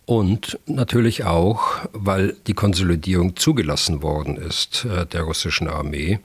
[0.06, 6.20] und natürlich auch, weil die Konsolidierung zugelassen worden ist äh, der russischen Armee,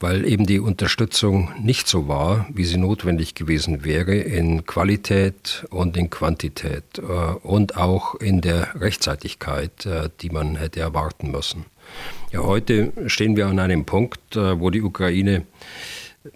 [0.00, 5.96] weil eben die Unterstützung nicht so war, wie sie notwendig gewesen wäre in Qualität und
[5.96, 6.98] in Quantität
[7.42, 9.88] und auch in der Rechtzeitigkeit,
[10.20, 11.64] die man hätte erwarten müssen.
[12.36, 15.46] Ja, heute stehen wir an einem Punkt, äh, wo die Ukraine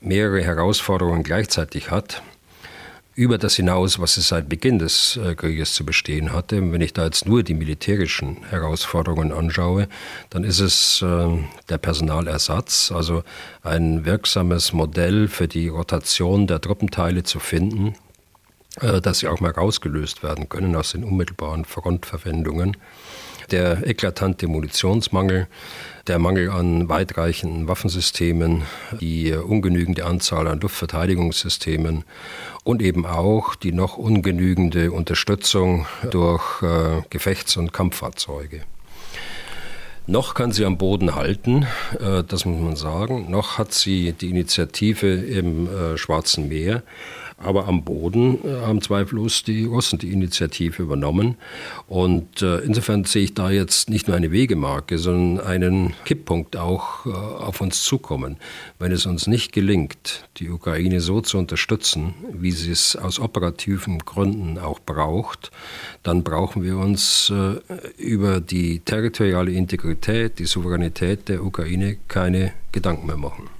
[0.01, 2.23] mehrere Herausforderungen gleichzeitig hat.
[3.15, 6.73] über das hinaus, was es seit Beginn des äh, Krieges zu bestehen hatte.
[6.73, 9.89] Wenn ich da jetzt nur die militärischen Herausforderungen anschaue,
[10.31, 11.29] dann ist es äh,
[11.69, 13.23] der Personalersatz, also
[13.63, 17.95] ein wirksames Modell für die Rotation der Truppenteile zu finden,
[18.81, 22.79] äh, dass sie auch mal rausgelöst werden können aus den unmittelbaren Frontverwendungen
[23.51, 25.49] der eklatante Munitionsmangel,
[26.07, 28.63] der Mangel an weitreichenden Waffensystemen,
[29.01, 32.05] die ungenügende Anzahl an Luftverteidigungssystemen
[32.65, 38.63] und eben auch die noch ungenügende Unterstützung durch äh, Gefechts- und Kampffahrzeuge.
[40.07, 41.67] Noch kann sie am Boden halten,
[42.01, 43.31] äh, das muss man sagen.
[43.31, 46.83] Noch hat sie die Initiative im äh, Schwarzen Meer.
[47.43, 51.37] Aber am Boden äh, haben zweifellos die Russen die Initiative übernommen.
[51.89, 57.07] Und äh, insofern sehe ich da jetzt nicht nur eine Wegemarke, sondern einen Kipppunkt auch
[57.07, 58.37] äh, auf uns zukommen.
[58.79, 64.01] Wenn es uns nicht gelingt, die Ukraine so zu unterstützen, wie sie es aus operativen
[64.01, 65.51] Gründen auch braucht,
[66.03, 67.33] dann brauchen wir uns
[67.99, 73.51] über die territoriale Integrität, die Souveränität der Ukraine keine Gedanken mehr machen.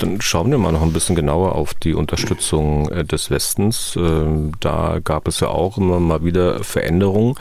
[0.00, 3.94] Dann schauen wir mal noch ein bisschen genauer auf die Unterstützung äh, des Westens.
[3.96, 7.34] Ähm, da gab es ja auch immer mal wieder Veränderungen.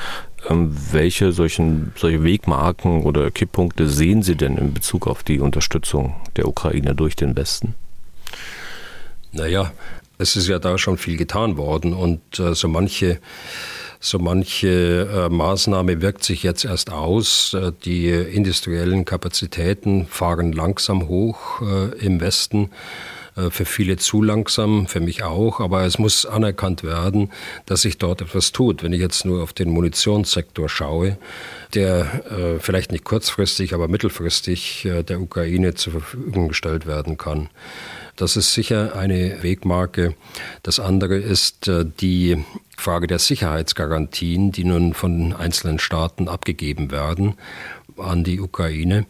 [0.49, 6.15] Ähm, welche solchen, solche Wegmarken oder Kipppunkte sehen Sie denn in Bezug auf die Unterstützung
[6.35, 7.75] der Ukraine durch den Westen?
[9.31, 9.71] Naja,
[10.17, 13.19] es ist ja da schon viel getan worden und äh, so manche
[13.99, 17.53] so manche äh, Maßnahme wirkt sich jetzt erst aus.
[17.53, 22.69] Äh, die industriellen Kapazitäten fahren langsam hoch äh, im Westen
[23.39, 27.31] äh, für viele zu langsam, für mich auch, aber es muss anerkannt werden,
[27.65, 28.83] dass sich dort etwas tut.
[28.83, 31.17] Wenn ich jetzt nur auf den Munitionssektor schaue,
[31.73, 37.49] der äh, vielleicht nicht kurzfristig, aber mittelfristig äh, der Ukraine zur Verfügung gestellt werden kann.
[38.19, 40.13] Das ist sicher eine Wegmarke.
[40.62, 42.43] Das andere ist äh, die
[42.75, 47.36] Frage der Sicherheitsgarantien, die nun von einzelnen Staaten abgegeben werden
[47.97, 49.05] an die Ukraine.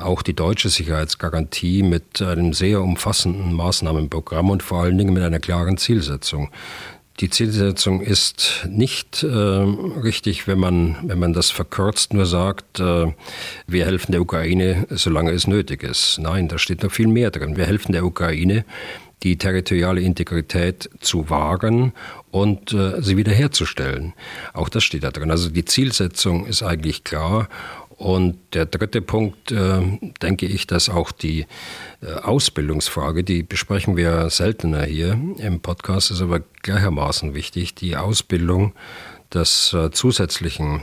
[0.00, 5.40] Auch die deutsche Sicherheitsgarantie mit einem sehr umfassenden Maßnahmenprogramm und vor allen Dingen mit einer
[5.40, 6.48] klaren Zielsetzung.
[7.20, 13.12] Die Zielsetzung ist nicht äh, richtig, wenn man, wenn man das verkürzt nur sagt, äh,
[13.68, 16.18] wir helfen der Ukraine, solange es nötig ist.
[16.20, 17.56] Nein, da steht noch viel mehr drin.
[17.56, 18.64] Wir helfen der Ukraine,
[19.22, 21.92] die territoriale Integrität zu wahren
[22.32, 24.12] und äh, sie wiederherzustellen.
[24.52, 25.30] Auch das steht da drin.
[25.30, 27.48] Also die Zielsetzung ist eigentlich klar
[27.96, 31.46] und der dritte Punkt, äh, denke ich, dass auch die
[32.02, 37.74] äh, Ausbildungsfrage, die besprechen wir seltener hier im Podcast, ist aber gleichermaßen wichtig.
[37.74, 38.72] Die Ausbildung
[39.32, 40.82] des äh, zusätzlichen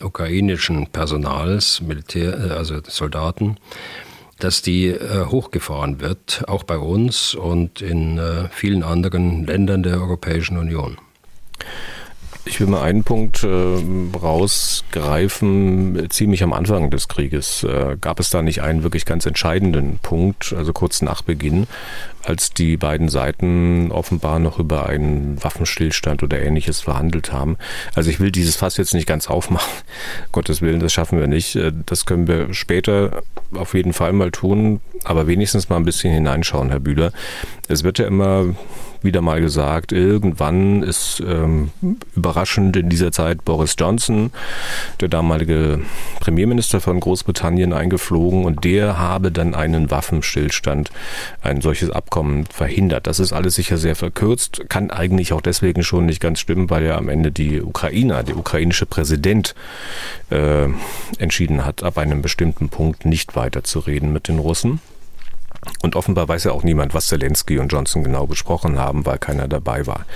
[0.00, 3.56] ukrainischen Personals, Militär, äh, also Soldaten,
[4.38, 10.00] dass die äh, hochgefahren wird, auch bei uns und in äh, vielen anderen Ländern der
[10.00, 10.98] Europäischen Union.
[12.46, 16.08] Ich will mal einen Punkt äh, rausgreifen.
[16.10, 20.54] Ziemlich am Anfang des Krieges äh, gab es da nicht einen wirklich ganz entscheidenden Punkt,
[20.56, 21.66] also kurz nach Beginn,
[22.24, 27.56] als die beiden Seiten offenbar noch über einen Waffenstillstand oder ähnliches verhandelt haben.
[27.94, 29.72] Also ich will dieses Fass jetzt nicht ganz aufmachen.
[30.32, 31.56] Gottes Willen, das schaffen wir nicht.
[31.56, 33.22] Äh, das können wir später
[33.54, 37.12] auf jeden Fall mal tun, aber wenigstens mal ein bisschen hineinschauen, Herr Bühler.
[37.68, 38.54] Es wird ja immer
[39.04, 41.70] wieder mal gesagt, irgendwann ist ähm,
[42.16, 44.32] überraschend in dieser Zeit Boris Johnson,
[45.00, 45.80] der damalige
[46.20, 50.90] Premierminister von Großbritannien, eingeflogen und der habe dann einen Waffenstillstand,
[51.42, 52.13] ein solches Abkommen
[52.50, 53.06] verhindert.
[53.06, 56.84] Das ist alles sicher sehr verkürzt, kann eigentlich auch deswegen schon nicht ganz stimmen, weil
[56.84, 59.54] ja am Ende die Ukrainer, der ukrainische Präsident
[60.30, 60.68] äh,
[61.18, 64.80] entschieden hat, ab einem bestimmten Punkt nicht weiterzureden mit den Russen.
[65.82, 69.48] Und offenbar weiß ja auch niemand, was Zelensky und Johnson genau besprochen haben, weil keiner
[69.48, 70.06] dabei war.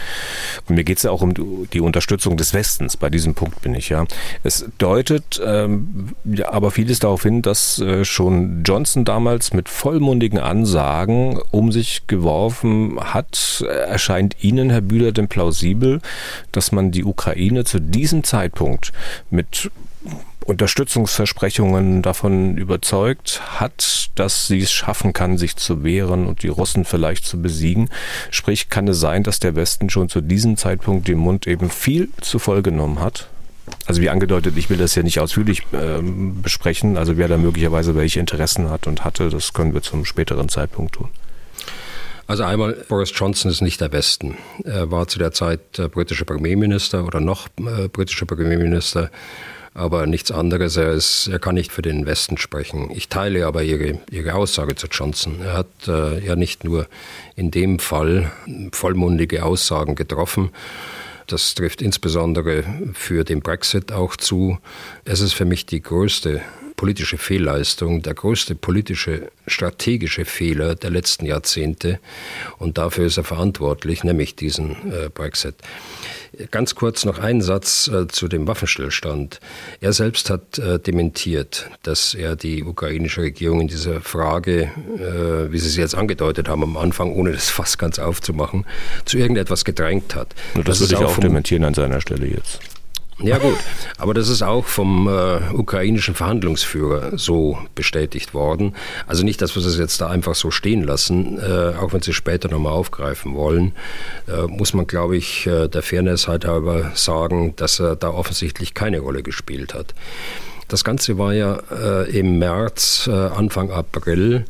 [0.68, 2.96] Und mir geht es ja auch um die Unterstützung des Westens.
[2.96, 4.04] Bei diesem Punkt bin ich ja.
[4.42, 10.38] Es deutet ähm, ja, aber vieles darauf hin, dass äh, schon Johnson damals mit vollmundigen
[10.38, 13.64] Ansagen um sich geworfen hat.
[13.68, 16.00] Erscheint Ihnen, Herr Bühler, denn plausibel,
[16.52, 18.92] dass man die Ukraine zu diesem Zeitpunkt
[19.30, 19.70] mit
[20.44, 26.86] Unterstützungsversprechungen davon überzeugt hat, dass sie es schaffen kann, sich zu wehren und die Russen
[26.86, 27.90] vielleicht zu besiegen.
[28.30, 32.08] Sprich, kann es sein, dass der Westen schon zu diesem Zeitpunkt den Mund eben viel
[32.20, 33.28] zu voll genommen hat?
[33.86, 36.96] Also wie angedeutet, ich will das ja nicht ausführlich äh, besprechen.
[36.96, 40.94] Also wer da möglicherweise welche Interessen hat und hatte, das können wir zum späteren Zeitpunkt
[40.94, 41.08] tun.
[42.26, 44.36] Also einmal, Boris Johnson ist nicht der Westen.
[44.64, 49.10] Er war zu der Zeit äh, britischer Premierminister oder noch äh, britischer Premierminister
[49.78, 50.76] aber nichts anderes.
[50.76, 52.90] Er, ist, er kann nicht für den Westen sprechen.
[52.90, 55.40] Ich teile aber Ihre, Ihre Aussage zu Johnson.
[55.40, 56.88] Er hat äh, ja nicht nur
[57.36, 58.32] in dem Fall
[58.72, 60.50] vollmundige Aussagen getroffen,
[61.28, 62.64] das trifft insbesondere
[62.94, 64.58] für den Brexit auch zu.
[65.04, 66.40] Es ist für mich die größte
[66.74, 72.00] politische Fehlleistung, der größte politische strategische Fehler der letzten Jahrzehnte.
[72.56, 75.56] Und dafür ist er verantwortlich, nämlich diesen äh, Brexit.
[76.50, 79.40] Ganz kurz noch ein Satz äh, zu dem Waffenstillstand.
[79.80, 85.58] Er selbst hat äh, dementiert, dass er die ukrainische Regierung in dieser Frage, äh, wie
[85.58, 88.64] Sie es jetzt angedeutet haben am Anfang, ohne das fast ganz aufzumachen,
[89.04, 90.34] zu irgendetwas gedrängt hat.
[90.54, 92.60] das, das würde ich auch dementieren an seiner Stelle jetzt.
[93.20, 93.58] Ja gut,
[93.96, 98.76] aber das ist auch vom äh, ukrainischen Verhandlungsführer so bestätigt worden.
[99.08, 102.12] Also nicht, dass wir das jetzt da einfach so stehen lassen, äh, auch wenn Sie
[102.12, 103.72] später nochmal aufgreifen wollen,
[104.28, 108.74] äh, muss man, glaube ich, äh, der Fairness halt aber sagen, dass er da offensichtlich
[108.74, 109.94] keine Rolle gespielt hat.
[110.68, 114.44] Das Ganze war ja äh, im März, äh, Anfang April.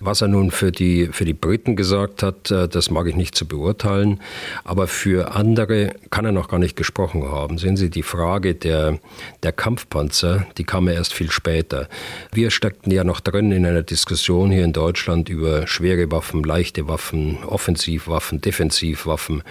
[0.00, 3.34] Was er nun für die, für die Briten gesagt hat, äh, das mag ich nicht
[3.34, 4.20] zu beurteilen.
[4.62, 7.58] Aber für andere kann er noch gar nicht gesprochen haben.
[7.58, 8.98] Sehen Sie, die Frage der,
[9.42, 11.88] der Kampfpanzer, die kam ja erst viel später.
[12.32, 16.86] Wir steckten ja noch drin in einer Diskussion hier in Deutschland über schwere Waffen, leichte
[16.86, 19.42] Waffen, Offensivwaffen, Defensivwaffen.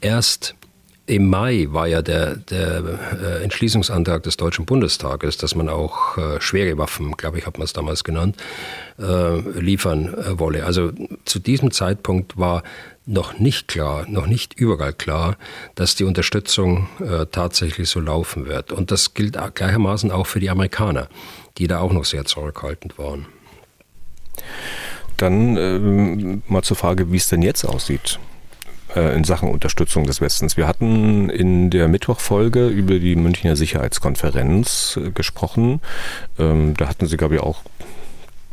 [0.00, 0.56] Erst
[1.06, 2.82] im Mai war ja der, der
[3.20, 7.64] äh, Entschließungsantrag des Deutschen Bundestages, dass man auch äh, schwere Waffen, glaube ich, hat man
[7.64, 8.36] es damals genannt,
[8.98, 10.64] äh, liefern wolle.
[10.64, 10.92] Also
[11.24, 12.62] zu diesem Zeitpunkt war
[13.06, 15.36] noch nicht klar, noch nicht überall klar,
[15.74, 16.88] dass die Unterstützung
[17.32, 18.72] tatsächlich so laufen wird.
[18.72, 21.08] Und das gilt gleichermaßen auch für die Amerikaner,
[21.58, 23.26] die da auch noch sehr zurückhaltend waren.
[25.18, 28.18] Dann ähm, mal zur Frage, wie es denn jetzt aussieht.
[28.94, 30.56] Äh, in Sachen Unterstützung des Westens.
[30.56, 35.80] Wir hatten in der Mittwochfolge über die Münchner Sicherheitskonferenz äh, gesprochen.
[36.38, 37.62] Ähm, da hatten Sie, glaube ich, auch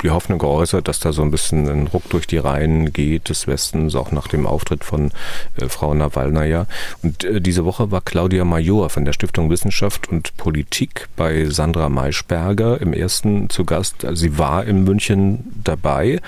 [0.02, 3.46] die Hoffnung geäußert, dass da so ein bisschen ein Ruck durch die Reihen geht des
[3.46, 5.12] Westens, auch nach dem Auftritt von
[5.58, 6.66] äh, Frau Nawalnaja.
[7.04, 11.90] Und äh, diese Woche war Claudia Major von der Stiftung Wissenschaft und Politik bei Sandra
[11.90, 14.06] Maischberger im ersten zu Gast.
[14.06, 16.20] Also sie war in München dabei.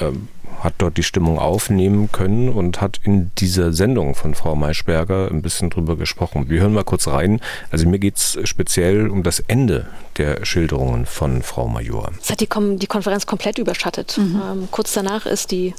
[0.00, 0.28] Ähm,
[0.64, 5.42] hat dort die Stimmung aufnehmen können und hat in dieser Sendung von Frau Maischberger ein
[5.42, 6.48] bisschen drüber gesprochen.
[6.48, 7.40] Wir hören mal kurz rein.
[7.70, 12.10] Also mir geht es speziell um das Ende der Schilderungen von Frau Major.
[12.20, 14.16] Es hat die, Kom die Konferenz komplett überschattet.
[14.18, 14.42] Mhm.
[14.50, 15.74] Ähm, kurz danach ist die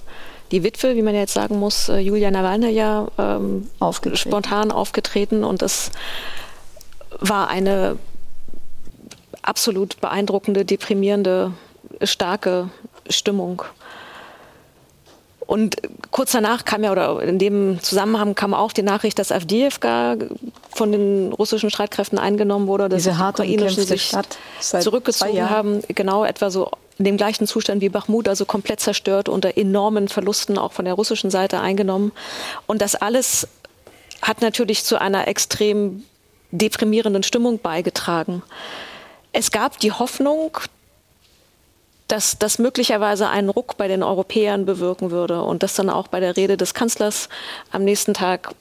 [0.52, 4.30] die Witwe, wie man jetzt sagen muss, äh, Julia Nawalny ja ähm, aufgetreten.
[4.30, 5.89] spontan aufgetreten und es
[7.19, 7.98] war eine
[9.41, 11.52] absolut beeindruckende, deprimierende,
[12.04, 12.69] starke
[13.10, 13.63] Stimmung.
[15.47, 15.75] Und
[16.12, 20.15] kurz danach kam ja, oder in dem Zusammenhang kam auch die Nachricht, dass Avdiivka
[20.73, 24.12] von den russischen Streitkräften eingenommen wurde, dass Diese die Ukrainischen sich
[24.60, 25.81] zurückgezogen haben.
[25.89, 30.58] Genau etwa so in dem gleichen Zustand wie Bachmut, also komplett zerstört, unter enormen Verlusten
[30.58, 32.12] auch von der russischen Seite eingenommen.
[32.67, 33.47] Und das alles
[34.21, 36.03] hat natürlich zu einer extrem
[36.51, 38.41] deprimierenden Stimmung beigetragen.
[39.34, 40.58] Es gab die Hoffnung,
[42.08, 46.20] dass das möglicherweise einen Ruck bei den Europäern bewirken würde und dass dann auch bei
[46.20, 47.30] der Rede des Kanzlers
[47.72, 48.54] am nächsten Tag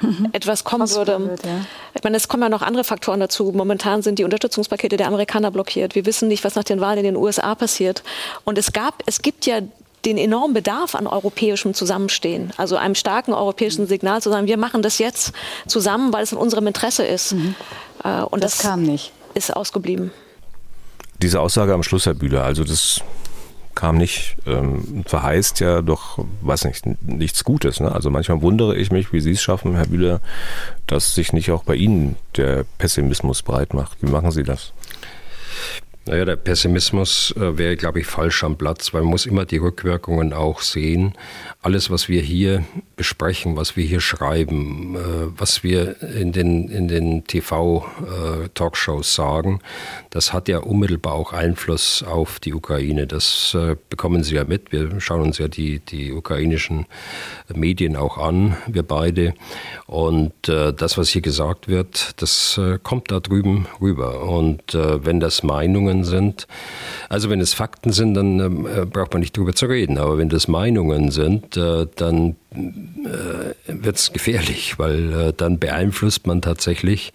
[0.00, 0.28] mhm.
[0.32, 1.20] etwas kommen Was würde.
[1.20, 1.60] Wird, ja.
[1.94, 3.52] Ich meine, es kommen ja noch andere Faktoren dazu.
[3.52, 5.94] Momentan sind die Unterstützungspakete der Amerikaner blockiert.
[5.94, 8.02] Wir wissen nicht, was nach den Wahlen in den USA passiert.
[8.44, 9.60] Und es gab, es gibt ja
[10.04, 14.80] den enormen Bedarf an europäischem Zusammenstehen, also einem starken europäischen Signal zu sagen, wir machen
[14.80, 15.32] das jetzt
[15.66, 17.32] zusammen, weil es in unserem Interesse ist.
[17.32, 17.54] Mhm.
[18.04, 19.12] Äh, und das, das kam nicht.
[19.34, 20.12] Ist ausgeblieben.
[21.20, 23.02] Diese Aussage am Schluss, Herr Bühler, also das
[23.74, 27.78] kam nicht, ähm, verheißt ja doch, weiß nicht, nichts Gutes.
[27.78, 27.92] Ne?
[27.92, 30.20] Also manchmal wundere ich mich, wie Sie es schaffen, Herr Bühler,
[30.88, 33.96] dass sich nicht auch bei Ihnen der Pessimismus breit macht.
[34.02, 34.72] Wie machen Sie das?
[36.08, 39.58] Naja, der Pessimismus äh, wäre, glaube ich, falsch am Platz, weil man muss immer die
[39.58, 41.12] Rückwirkungen auch sehen.
[41.60, 42.64] Alles, was wir hier
[42.96, 44.98] besprechen, was wir hier schreiben, äh,
[45.36, 49.60] was wir in den, in den TV-Talkshows äh, sagen,
[50.08, 53.06] das hat ja unmittelbar auch Einfluss auf die Ukraine.
[53.06, 54.72] Das äh, bekommen Sie ja mit.
[54.72, 56.86] Wir schauen uns ja die, die ukrainischen
[57.54, 59.34] Medien auch an, wir beide.
[59.86, 64.22] Und äh, das, was hier gesagt wird, das äh, kommt da drüben rüber.
[64.22, 66.46] Und wenn das Meinungen Meinungen sind.
[67.08, 69.98] Also wenn es Fakten sind, dann äh, braucht man nicht drüber zu reden.
[69.98, 76.26] Aber wenn das Meinungen sind, äh, dann äh, wird es gefährlich, weil äh, dann beeinflusst
[76.26, 77.12] man tatsächlich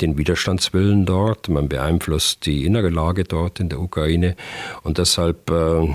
[0.00, 4.34] den Widerstandswillen dort, man beeinflusst die innere Lage dort in der Ukraine
[4.82, 5.88] und deshalb äh,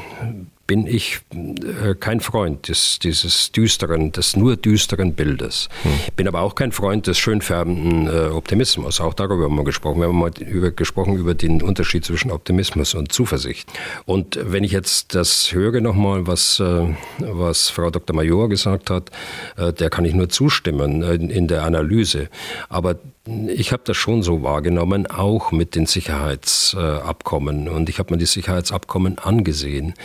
[0.68, 5.70] bin ich äh, kein Freund des, dieses düsteren, des nur düsteren Bildes.
[5.84, 5.92] Hm.
[6.16, 9.00] Bin aber auch kein Freund des schönfärbenden äh, Optimismus.
[9.00, 10.02] Auch darüber haben wir gesprochen.
[10.02, 13.72] Wir haben mal über, gesprochen über den Unterschied zwischen Optimismus und Zuversicht.
[14.06, 16.88] Und wenn ich jetzt das höre nochmal, was, äh,
[17.20, 18.16] was Frau Dr.
[18.16, 19.12] Major gesagt hat,
[19.58, 22.30] der kann ich nur zustimmen in der Analyse.
[22.70, 22.96] Aber
[23.28, 27.68] ich habe das schon so wahrgenommen, auch mit den Sicherheitsabkommen.
[27.68, 29.96] Und ich habe mir die Sicherheitsabkommen angesehen,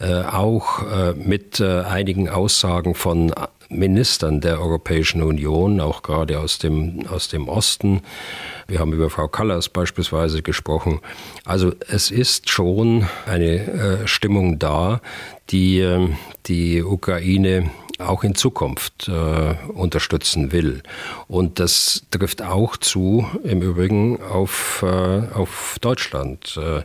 [0.00, 3.32] äh, auch äh, mit äh, einigen Aussagen von
[3.70, 8.02] Ministern der Europäischen Union, auch gerade aus dem, aus dem Osten.
[8.66, 11.00] Wir haben über Frau Callas beispielsweise gesprochen.
[11.44, 15.00] Also es ist schon eine Stimmung da,
[15.50, 16.16] die ähm,
[16.46, 20.82] die Ukraine auch in Zukunft äh, unterstützen will.
[21.26, 24.86] Und das trifft auch zu, im Übrigen, auf, äh,
[25.34, 26.58] auf Deutschland.
[26.62, 26.82] Äh,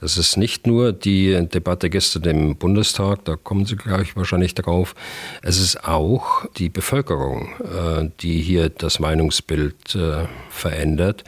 [0.00, 4.94] das ist nicht nur die Debatte gestern im Bundestag, da kommen Sie gleich wahrscheinlich drauf.
[5.42, 11.24] Es ist auch die Bevölkerung, äh, die hier das Meinungsbild äh, verändert.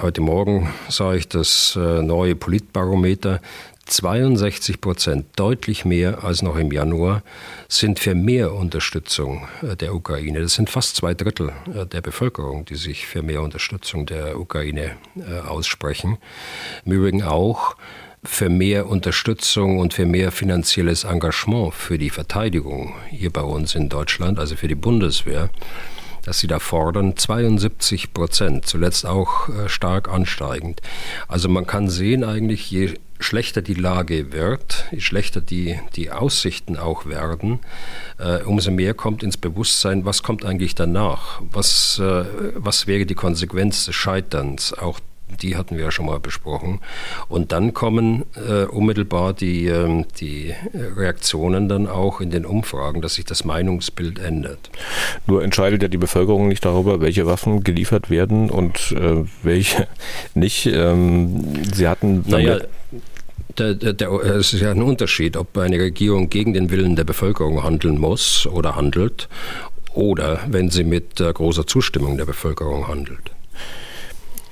[0.00, 3.40] Heute Morgen sah ich das äh, neue Politbarometer.
[3.86, 7.22] 62 Prozent, deutlich mehr als noch im Januar,
[7.68, 10.40] sind für mehr Unterstützung äh, der Ukraine.
[10.40, 14.96] Das sind fast zwei Drittel äh, der Bevölkerung, die sich für mehr Unterstützung der Ukraine
[15.16, 16.18] äh, aussprechen.
[16.84, 17.76] Im Übrigen auch
[18.24, 23.88] für mehr Unterstützung und für mehr finanzielles Engagement für die Verteidigung hier bei uns in
[23.88, 25.48] Deutschland, also für die Bundeswehr
[26.26, 30.82] dass sie da fordern, 72 Prozent, zuletzt auch stark ansteigend.
[31.28, 36.76] Also man kann sehen eigentlich, je schlechter die Lage wird, je schlechter die, die Aussichten
[36.76, 37.60] auch werden,
[38.18, 41.40] äh, umso mehr kommt ins Bewusstsein, was kommt eigentlich danach?
[41.50, 42.24] Was, äh,
[42.54, 44.72] was wäre die Konsequenz des Scheiterns?
[44.74, 45.00] Auch
[45.42, 46.80] die hatten wir ja schon mal besprochen.
[47.28, 53.14] Und dann kommen äh, unmittelbar die, äh, die Reaktionen dann auch in den Umfragen, dass
[53.14, 54.70] sich das Meinungsbild ändert.
[55.26, 59.88] Nur entscheidet ja die Bevölkerung nicht darüber, welche Waffen geliefert werden und äh, welche
[60.34, 60.66] nicht.
[60.66, 62.24] Ähm, Sie hatten.
[62.26, 62.60] Naja,
[63.58, 67.04] der, der, der, es ist ja ein Unterschied, ob eine Regierung gegen den Willen der
[67.04, 69.28] Bevölkerung handeln muss oder handelt
[69.94, 73.30] oder wenn sie mit äh, großer Zustimmung der Bevölkerung handelt.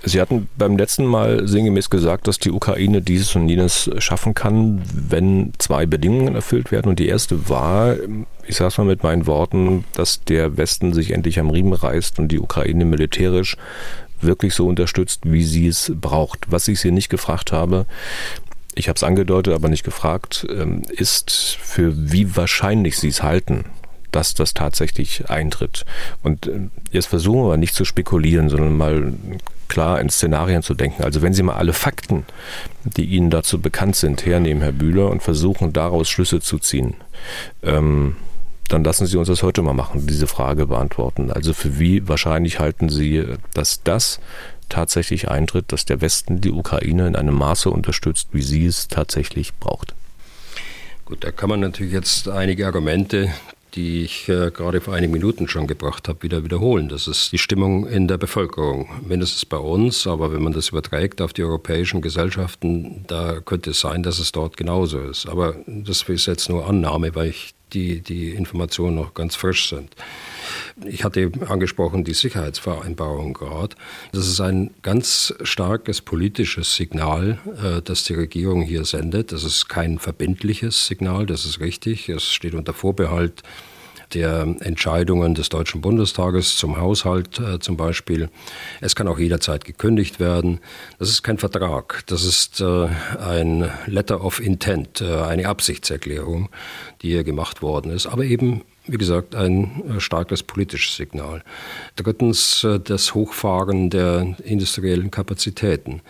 [0.06, 4.82] Sie hatten beim letzten Mal sinngemäß gesagt, dass die Ukraine dieses und jenes schaffen kann,
[4.92, 6.88] wenn zwei Bedingungen erfüllt werden.
[6.88, 7.96] Und die erste war,
[8.46, 12.18] ich sage es mal mit meinen Worten, dass der Westen sich endlich am Riemen reißt
[12.18, 13.56] und die Ukraine militärisch
[14.20, 16.50] wirklich so unterstützt, wie sie es braucht.
[16.50, 17.86] Was ich Sie nicht gefragt habe,
[18.74, 23.64] ich habe es angedeutet, aber nicht gefragt, ähm, ist, für wie wahrscheinlich Sie es halten,
[24.10, 25.84] dass das tatsächlich eintritt.
[26.22, 29.12] Und äh, jetzt versuchen wir nicht zu spekulieren, sondern mal
[29.74, 31.02] klar in Szenarien zu denken.
[31.02, 32.24] Also wenn Sie mal alle Fakten,
[32.84, 36.94] die Ihnen dazu bekannt sind, hernehmen, Herr Bühler, und versuchen daraus Schlüsse zu ziehen,
[37.64, 38.14] ähm,
[38.68, 41.32] dann lassen Sie uns das heute mal machen, diese Frage beantworten.
[41.32, 44.20] Also für wie wahrscheinlich halten Sie, dass das
[44.68, 49.54] tatsächlich eintritt, dass der Westen die Ukraine in einem Maße unterstützt, wie sie es tatsächlich
[49.54, 49.94] braucht?
[51.04, 53.28] Gut, da kann man natürlich jetzt einige Argumente
[53.74, 56.88] die ich äh, gerade vor einigen Minuten schon gebracht habe, wieder wiederholen.
[56.88, 61.20] Das ist die Stimmung in der Bevölkerung, mindestens bei uns, aber wenn man das überträgt
[61.20, 65.28] auf die europäischen Gesellschaften, da könnte es sein, dass es dort genauso ist.
[65.28, 69.94] Aber das ist jetzt nur Annahme, weil ich die, die Informationen noch ganz frisch sind.
[70.84, 73.76] Ich hatte angesprochen die Sicherheitsvereinbarung gerade.
[74.12, 79.32] Das ist ein ganz starkes politisches Signal, äh, das die Regierung hier sendet.
[79.32, 82.08] Das ist kein verbindliches Signal, das ist richtig.
[82.08, 83.42] Es steht unter Vorbehalt
[84.14, 88.28] der Entscheidungen des Deutschen Bundestages zum Haushalt äh, zum Beispiel.
[88.80, 90.60] Es kann auch jederzeit gekündigt werden.
[90.98, 92.88] Das ist kein Vertrag, das ist äh,
[93.18, 96.48] ein Letter of Intent, äh, eine Absichtserklärung,
[97.02, 101.42] die hier gemacht worden ist, aber eben wie gesagt, ein äh, starkes politisches Signal.
[101.96, 106.02] Drittens äh, das Hochfahren der industriellen Kapazitäten.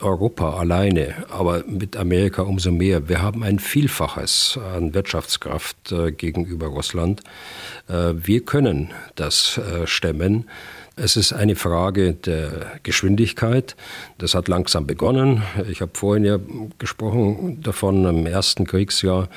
[0.00, 3.08] Europa alleine, aber mit Amerika umso mehr.
[3.08, 7.22] Wir haben ein Vielfaches an Wirtschaftskraft äh, gegenüber Russland.
[7.88, 10.44] Wir können das stemmen.
[11.00, 13.76] Es ist eine Frage der Geschwindigkeit.
[14.18, 15.42] Das hat langsam begonnen.
[15.68, 16.38] Ich habe vorhin ja
[16.78, 19.28] gesprochen davon, im ersten Kriegsjahr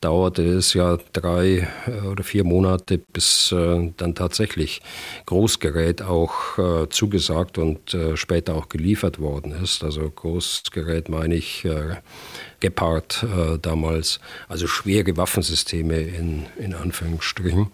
[0.00, 4.80] dauerte es ja drei äh, oder vier Monate, bis äh, dann tatsächlich
[5.26, 9.82] Großgerät auch äh, zugesagt und später auch geliefert worden ist.
[9.82, 11.66] Also Großgerät meine ich
[12.60, 13.24] Gepard
[13.62, 17.70] damals, also schwere Waffensysteme in, in Anführungsstrichen.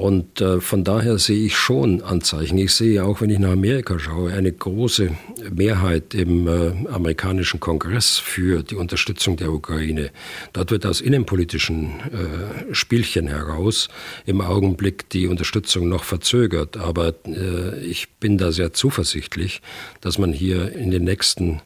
[0.00, 2.56] Und äh, von daher sehe ich schon Anzeichen.
[2.56, 5.10] Ich sehe auch, wenn ich nach Amerika schaue, eine große
[5.54, 10.10] Mehrheit im äh, amerikanischen Kongress für die Unterstützung der Ukraine.
[10.54, 13.90] Dort wird aus innenpolitischen äh, Spielchen heraus
[14.24, 16.78] im Augenblick die Unterstützung noch verzögert.
[16.78, 19.60] Aber äh, ich bin da sehr zuversichtlich,
[20.00, 21.60] dass man hier in den nächsten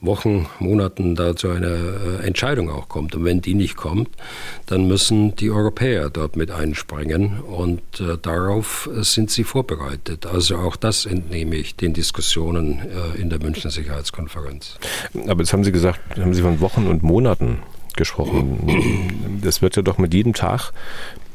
[0.00, 3.14] Wochen, Monaten da zu einer äh, Entscheidung auch kommt.
[3.14, 4.08] Und wenn die nicht kommt,
[4.66, 10.26] dann müssen die Europäer dort mit einspringen und und äh, darauf äh, sind sie vorbereitet.
[10.26, 14.78] Also auch das entnehme ich den Diskussionen äh, in der Münchner Sicherheitskonferenz.
[15.26, 17.58] Aber jetzt haben Sie gesagt, haben Sie von Wochen und Monaten
[17.96, 19.40] gesprochen.
[19.42, 20.72] Das wird ja doch mit jedem Tag,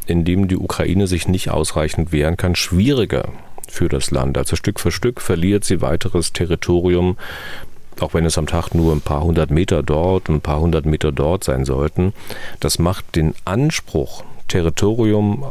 [0.06, 3.30] in dem die Ukraine sich nicht ausreichend wehren kann, schwieriger
[3.68, 4.38] für das Land.
[4.38, 7.18] Also Stück für Stück verliert sie weiteres Territorium,
[8.00, 10.86] auch wenn es am Tag nur ein paar hundert Meter dort und ein paar hundert
[10.86, 12.14] Meter dort sein sollten.
[12.60, 15.46] Das macht den Anspruch, Territorium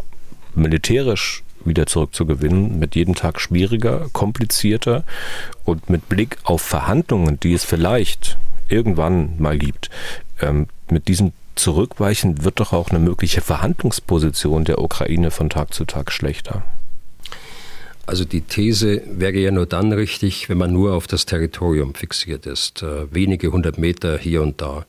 [0.55, 5.05] militärisch wieder zurückzugewinnen, mit jedem Tag schwieriger, komplizierter
[5.65, 8.39] und mit Blick auf Verhandlungen, die es vielleicht
[8.69, 9.91] irgendwann mal gibt,
[10.41, 15.85] ähm, mit diesem Zurückweichen wird doch auch eine mögliche Verhandlungsposition der Ukraine von Tag zu
[15.85, 16.63] Tag schlechter.
[18.07, 22.45] Also die These wäre ja nur dann richtig, wenn man nur auf das Territorium fixiert
[22.45, 22.83] ist.
[22.83, 24.85] Äh, wenige hundert Meter hier und da.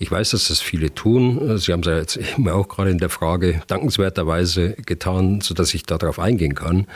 [0.00, 1.56] Ich weiß, dass das viele tun.
[1.58, 5.84] Sie haben es ja jetzt eben auch gerade in der Frage dankenswerterweise getan, sodass ich
[5.84, 6.86] darauf eingehen kann.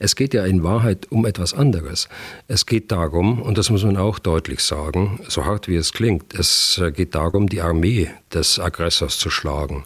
[0.00, 2.08] Es geht ja in Wahrheit um etwas anderes.
[2.48, 6.34] Es geht darum, und das muss man auch deutlich sagen, so hart wie es klingt,
[6.34, 9.84] es geht darum, die Armee des Aggressors zu schlagen,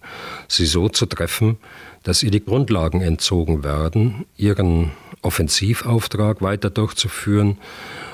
[0.49, 1.59] sie so zu treffen,
[2.03, 4.91] dass ihr die Grundlagen entzogen werden, ihren
[5.24, 7.58] Offensivauftrag weiter durchzuführen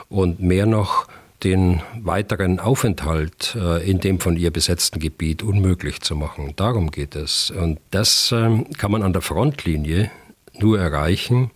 [0.09, 1.07] und mehr noch
[1.45, 6.53] den weiteren Aufenthalt äh, in dem von ihr besetzten Gebiet unmöglich zu machen.
[6.57, 7.51] Darum geht es.
[7.51, 10.11] Und das ähm, kann man an der Frontlinie
[10.59, 11.51] nur erreichen,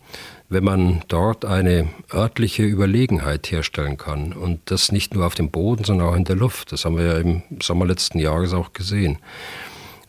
[0.49, 4.33] wenn man dort eine örtliche Überlegenheit herstellen kann.
[4.33, 6.73] Und das nicht nur auf dem Boden, sondern auch in der Luft.
[6.73, 9.19] Das haben wir ja im Sommer letzten Jahres auch gesehen.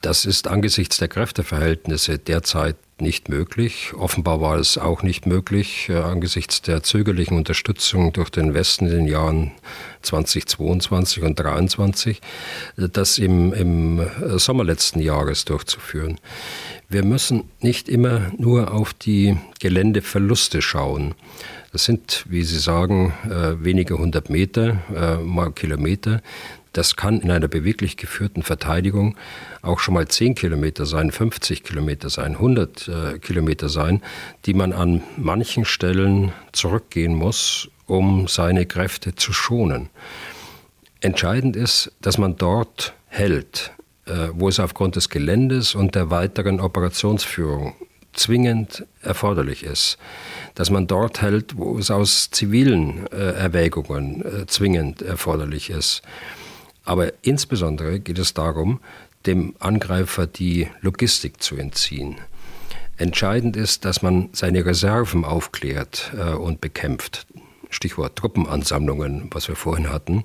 [0.02, 3.94] Das ist angesichts der Kräfteverhältnisse derzeit nicht möglich.
[3.98, 8.92] Offenbar war es auch nicht möglich äh, angesichts der zögerlichen Unterstützung durch den Westen in
[8.92, 9.52] den Jahren
[10.02, 12.22] 2022 und 2023,
[12.78, 16.20] äh, das im, im äh, Sommer letzten Jahres durchzuführen.
[16.88, 21.16] Wir müssen nicht immer nur auf die Geländeverluste schauen.
[21.72, 23.14] Das sind, wie Sie sagen,
[23.60, 24.78] wenige hundert Meter,
[25.22, 26.22] mal Kilometer.
[26.76, 29.16] Das kann in einer beweglich geführten Verteidigung
[29.62, 34.02] auch schon mal 10 Kilometer sein, 50 Kilometer sein, 100 äh, Kilometer sein,
[34.46, 39.90] die man an manchen Stellen zurückgehen muss, um seine Kräfte zu schonen.
[41.00, 43.72] Entscheidend ist, dass man dort hält,
[44.06, 47.74] äh, wo es aufgrund des Geländes und der weiteren Operationsführung
[48.12, 49.98] zwingend erforderlich ist,
[50.56, 56.02] dass man dort hält, wo es aus zivilen äh, Erwägungen äh, zwingend erforderlich ist.
[56.86, 58.80] Aber insbesondere geht es darum,
[59.26, 62.18] dem Angreifer die Logistik zu entziehen.
[62.98, 67.28] Entscheidend ist, dass man seine Reserven aufklärt äh, und bekämpft.
[67.70, 70.24] Stichwort Truppenansammlungen, was wir vorhin hatten.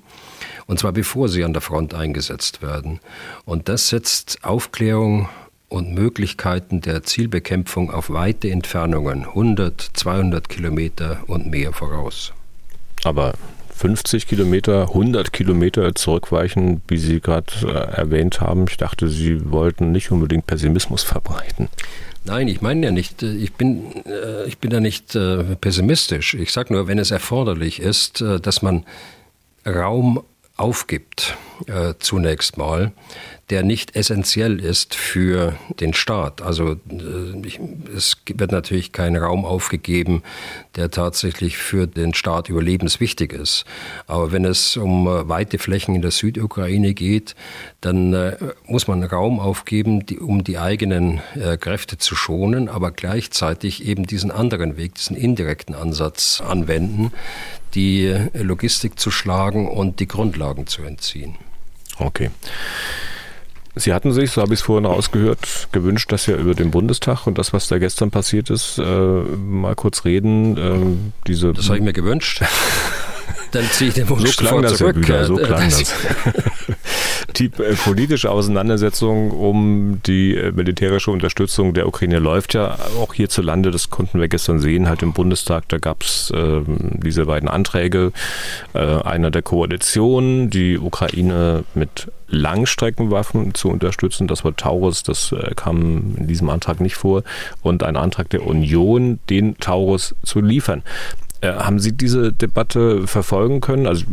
[0.66, 3.00] Und zwar bevor sie an der Front eingesetzt werden.
[3.44, 5.28] Und das setzt Aufklärung
[5.68, 12.32] und Möglichkeiten der Zielbekämpfung auf weite Entfernungen, 100, 200 Kilometer und mehr voraus.
[13.02, 13.34] Aber
[13.80, 18.66] 50 Kilometer, 100 Kilometer zurückweichen, wie Sie gerade äh, erwähnt haben.
[18.68, 21.70] Ich dachte, Sie wollten nicht unbedingt Pessimismus verbreiten.
[22.24, 26.34] Nein, ich meine ja nicht, äh, ich bin, äh, ich bin ja nicht äh, pessimistisch.
[26.34, 28.84] Ich sage nur, wenn es erforderlich ist, dass man
[29.66, 30.22] Raum
[30.56, 31.36] aufgibt,
[32.00, 32.92] zunächst mal,
[33.50, 36.40] der nicht essentiell ist für den Staat.
[36.40, 40.22] Also äh, es wird natürlich kein Raum aufgegeben,
[40.76, 43.64] der tatsächlich für den Staat überlebenswichtig ist.
[44.06, 47.34] Aber wenn es um äh, weite Flächen in der Südukraine geht,
[47.80, 48.36] dann äh,
[48.66, 51.20] muss man Raum aufgeben, um die eigenen
[51.60, 57.12] Kräfte zu schonen, aber gleichzeitig eben diesen anderen Weg, diesen indirekten Ansatz anwenden,
[57.74, 61.36] die Logistik zu schlagen und die Grundlagen zu entziehen.
[61.98, 62.30] Okay.
[63.76, 67.26] Sie hatten sich, so habe ich es vorhin rausgehört, gewünscht, dass wir über den Bundestag
[67.26, 70.56] und das, was da gestern passiert ist, äh, mal kurz reden.
[70.56, 72.42] Äh, diese das habe ich mir gewünscht.
[73.52, 75.08] Dann ziehe ich den Wunsch so klang das zurück.
[75.08, 75.92] Ja so klang das.
[77.36, 83.70] die äh, politische Auseinandersetzung um die äh, militärische Unterstützung der Ukraine läuft ja auch hierzulande.
[83.70, 85.68] Das konnten wir gestern sehen, halt im Bundestag.
[85.68, 88.12] Da gab es äh, diese beiden Anträge.
[88.72, 94.28] Äh, einer der Koalition, die Ukraine mit Langstreckenwaffen zu unterstützen.
[94.28, 97.22] Das war Taurus, das äh, kam in diesem Antrag nicht vor.
[97.62, 100.82] Und ein Antrag der Union, den Taurus zu liefern.
[101.40, 103.86] Äh, haben Sie diese Debatte verfolgen können?
[103.86, 104.04] Also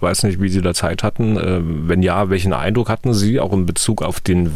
[0.00, 1.36] weiß nicht, wie Sie da Zeit hatten.
[1.36, 4.50] Äh, wenn ja, welchen Eindruck hatten Sie auch in Bezug auf den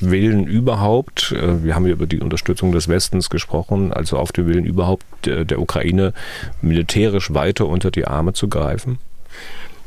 [0.00, 1.32] Willen überhaupt?
[1.32, 5.04] Äh, wir haben ja über die Unterstützung des Westens gesprochen, also auf den Willen überhaupt
[5.24, 6.12] der Ukraine
[6.60, 8.98] militärisch weiter unter die Arme zu greifen?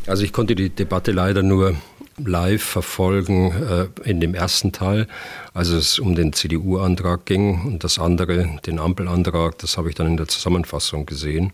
[0.08, 1.76] Also ich konnte die Debatte leider nur
[2.18, 5.08] live verfolgen äh, in dem ersten Teil,
[5.54, 10.08] als es um den CDU-Antrag ging und das andere, den Ampelantrag, das habe ich dann
[10.08, 11.52] in der Zusammenfassung gesehen.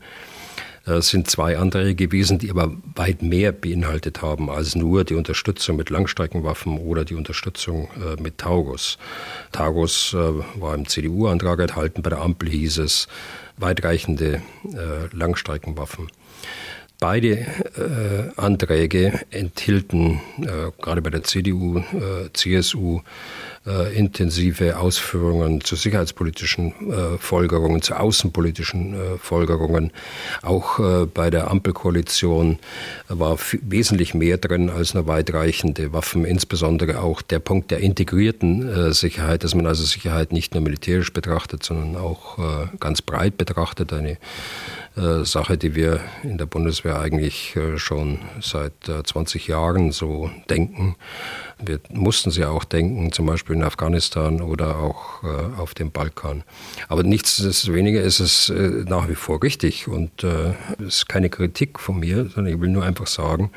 [0.86, 5.16] Äh, es sind zwei Anträge gewesen, die aber weit mehr beinhaltet haben als nur die
[5.16, 8.97] Unterstützung mit Langstreckenwaffen oder die Unterstützung äh, mit Taurus.
[9.51, 10.18] Taurus äh,
[10.59, 13.07] war im CDU-Antrag enthalten, bei der Ampel hieß es
[13.57, 14.41] weitreichende
[15.12, 16.07] Langstreckenwaffen.
[17.02, 23.02] Beide äh, Anträge enthielten äh, gerade bei der CDU, äh, CSU
[23.68, 29.91] äh, intensive Ausführungen zu sicherheitspolitischen äh, Folgerungen, zu außenpolitischen äh, Folgerungen.
[30.41, 30.80] Auch
[31.14, 32.57] bei der Ampelkoalition
[33.07, 39.43] war wesentlich mehr drin als nur weitreichende Waffen, insbesondere auch der Punkt der integrierten Sicherheit,
[39.43, 42.38] dass man also Sicherheit nicht nur militärisch betrachtet, sondern auch
[42.80, 43.93] ganz breit betrachtet.
[43.93, 44.18] Eine
[44.97, 50.30] äh, Sache, die wir in der Bundeswehr eigentlich äh, schon seit 20 äh, Jahren so
[50.49, 50.97] denken.
[51.64, 55.24] Wir mussten sie auch denken, zum Beispiel in Afghanistan oder auch
[55.57, 56.43] auf dem Balkan.
[56.88, 58.51] Aber nichtsdestoweniger ist es
[58.88, 62.84] nach wie vor richtig und es ist keine Kritik von mir, sondern ich will nur
[62.84, 63.51] einfach sagen,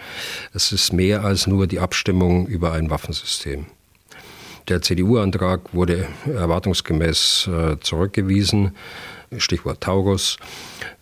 [0.52, 3.66] es ist mehr als nur die Abstimmung über ein Waffensystem.
[4.68, 7.48] Der CDU-Antrag wurde erwartungsgemäß
[7.80, 8.72] zurückgewiesen.
[9.39, 10.39] Stichwort Taurus.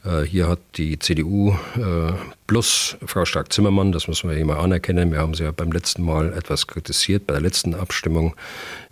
[0.05, 2.12] Äh, hier hat die CDU äh,
[2.47, 6.33] plus Frau Stark-Zimmermann, das muss man immer anerkennen, wir haben sie ja beim letzten Mal
[6.33, 8.35] etwas kritisiert, bei der letzten Abstimmung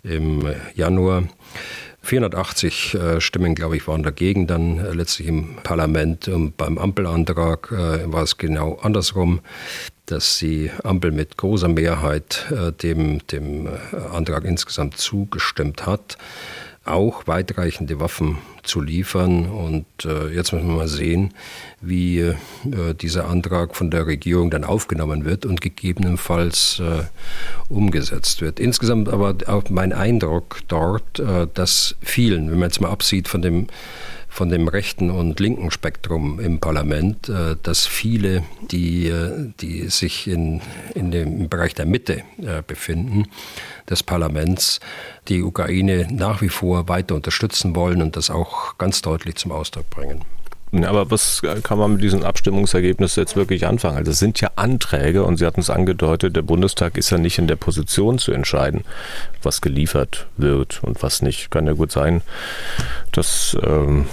[0.03, 1.23] im Januar.
[2.03, 6.27] 480 äh, Stimmen, glaube ich, waren dagegen dann letztlich im Parlament.
[6.27, 9.41] Und beim Ampelantrag war es genau andersrum,
[10.07, 13.69] dass die Ampel mit großer Mehrheit dem, dem
[14.11, 16.17] Antrag insgesamt zugestimmt hat
[16.83, 19.47] auch weitreichende Waffen zu liefern.
[19.47, 21.33] Und äh, jetzt müssen wir mal sehen,
[21.79, 22.35] wie äh,
[22.99, 27.03] dieser Antrag von der Regierung dann aufgenommen wird und gegebenenfalls äh,
[27.69, 28.59] umgesetzt wird.
[28.59, 33.41] Insgesamt aber auch mein Eindruck dort, äh, dass vielen, wenn man jetzt mal absieht von
[33.41, 33.67] dem
[34.31, 40.25] von dem rechten und linken Spektrum im Parlament, äh, dass viele, die, äh, die sich
[40.25, 40.61] in,
[40.95, 43.27] in dem, Bereich der Mitte äh, befinden,
[43.89, 44.79] des Parlaments,
[45.27, 49.89] die Ukraine nach wie vor weiter unterstützen wollen und das auch ganz deutlich zum Ausdruck
[49.89, 50.21] bringen.
[50.73, 53.97] Aber was kann man mit diesem Abstimmungsergebnis jetzt wirklich anfangen?
[53.97, 57.37] Also es sind ja Anträge und Sie hatten es angedeutet, der Bundestag ist ja nicht
[57.37, 58.85] in der Position zu entscheiden,
[59.43, 61.51] was geliefert wird und was nicht.
[61.51, 62.21] Kann ja gut sein,
[63.11, 64.05] dass ähm,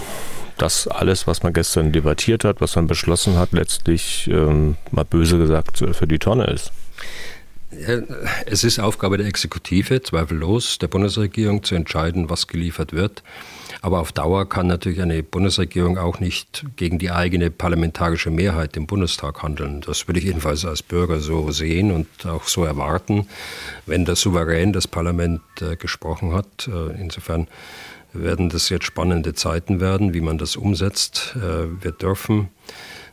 [0.57, 5.39] das alles, was man gestern debattiert hat, was man beschlossen hat, letztlich ähm, mal böse
[5.39, 6.73] gesagt für die Tonne ist.
[8.47, 13.23] Es ist Aufgabe der Exekutive, zweifellos, der Bundesregierung zu entscheiden, was geliefert wird.
[13.81, 18.87] Aber auf Dauer kann natürlich eine Bundesregierung auch nicht gegen die eigene parlamentarische Mehrheit im
[18.87, 19.83] Bundestag handeln.
[19.83, 23.27] Das würde ich jedenfalls als Bürger so sehen und auch so erwarten,
[23.87, 26.69] wenn der Souverän das Parlament äh, gesprochen hat.
[26.69, 27.49] Äh, insofern
[28.13, 31.37] werden das jetzt spannende Zeiten werden, wie man das umsetzt.
[31.37, 32.49] Äh, wir dürfen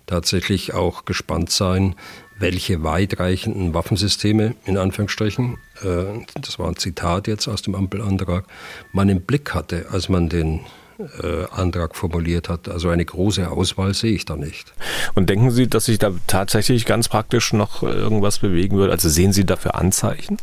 [0.08, 1.96] tatsächlich auch gespannt sein,
[2.38, 8.46] welche weitreichenden Waffensysteme, in Anführungsstrichen, äh, das war ein Zitat jetzt aus dem Ampelantrag,
[8.92, 10.62] man im Blick hatte, als man den
[10.98, 12.70] äh, Antrag formuliert hat.
[12.70, 14.74] Also eine große Auswahl sehe ich da nicht.
[15.14, 18.92] Und denken Sie, dass sich da tatsächlich ganz praktisch noch irgendwas bewegen würde?
[18.92, 20.38] Also sehen Sie dafür Anzeichen?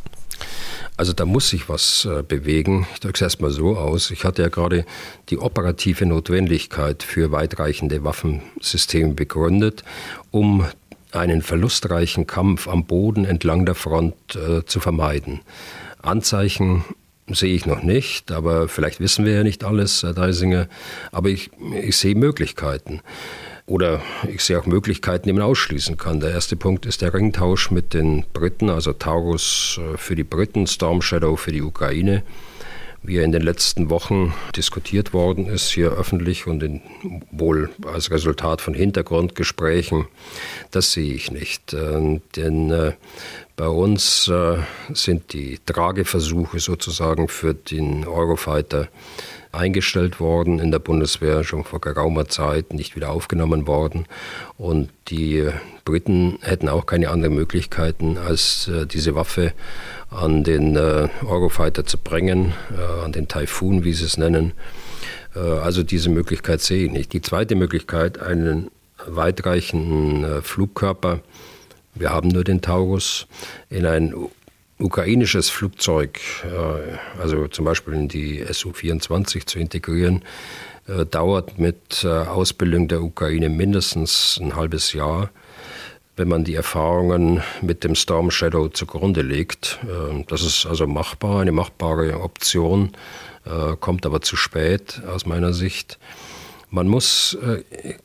[0.96, 2.86] Also da muss sich was äh, bewegen.
[2.92, 4.10] Ich drücke es erstmal so aus.
[4.10, 4.84] Ich hatte ja gerade
[5.30, 9.84] die operative Notwendigkeit für weitreichende Waffensysteme begründet,
[10.30, 10.66] um
[11.12, 15.40] einen verlustreichen Kampf am Boden entlang der Front äh, zu vermeiden.
[16.02, 16.84] Anzeichen
[17.28, 20.68] sehe ich noch nicht, aber vielleicht wissen wir ja nicht alles, Herr Deisinger,
[21.12, 21.50] aber ich,
[21.80, 23.00] ich sehe Möglichkeiten.
[23.66, 26.18] Oder ich sehe auch Möglichkeiten, die man ausschließen kann.
[26.18, 30.66] Der erste Punkt ist der Ringtausch mit den Briten, also Taurus äh, für die Briten,
[30.66, 32.22] Storm Shadow für die Ukraine.
[33.02, 36.80] Wie er in den letzten Wochen diskutiert worden ist, hier öffentlich und in,
[37.30, 40.06] wohl als Resultat von Hintergrundgesprächen,
[40.70, 41.72] das sehe ich nicht.
[41.72, 42.92] Äh, denn äh,
[43.56, 44.58] bei uns äh,
[44.92, 48.88] sind die Trageversuche sozusagen für den Eurofighter
[49.50, 54.06] eingestellt worden in der Bundeswehr, schon vor geraumer Zeit nicht wieder aufgenommen worden.
[54.56, 55.46] Und die
[55.84, 59.52] Briten hätten auch keine anderen Möglichkeiten, als diese Waffe
[60.14, 64.52] an den äh, Eurofighter zu bringen, äh, an den Typhoon, wie sie es nennen.
[65.34, 67.12] Äh, also diese Möglichkeit sehe ich nicht.
[67.12, 68.70] Die zweite Möglichkeit, einen
[69.06, 71.20] weitreichenden äh, Flugkörper,
[71.94, 73.26] wir haben nur den Taurus,
[73.68, 74.14] in ein
[74.78, 80.22] ukrainisches Flugzeug, äh, also zum Beispiel in die Su-24 zu integrieren,
[80.88, 85.30] äh, dauert mit Ausbildung der Ukraine mindestens ein halbes Jahr.
[86.22, 89.80] Wenn man die Erfahrungen mit dem Storm Shadow zugrunde legt,
[90.28, 92.92] das ist also machbar, eine machbare Option,
[93.80, 95.98] kommt aber zu spät aus meiner Sicht.
[96.70, 97.36] Man muss,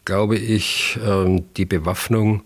[0.03, 0.97] glaube ich,
[1.57, 2.41] die Bewaffnung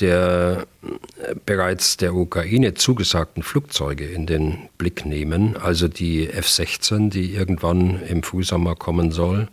[0.00, 7.34] der äh, bereits der Ukraine zugesagten Flugzeuge in den Blick nehmen, also die F-16, die
[7.34, 9.48] irgendwann im Frühsommer kommen soll,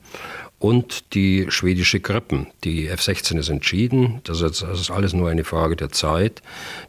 [0.61, 2.45] und die schwedische Grippen.
[2.63, 6.43] Die F-16 ist entschieden, das ist, das ist alles nur eine Frage der Zeit,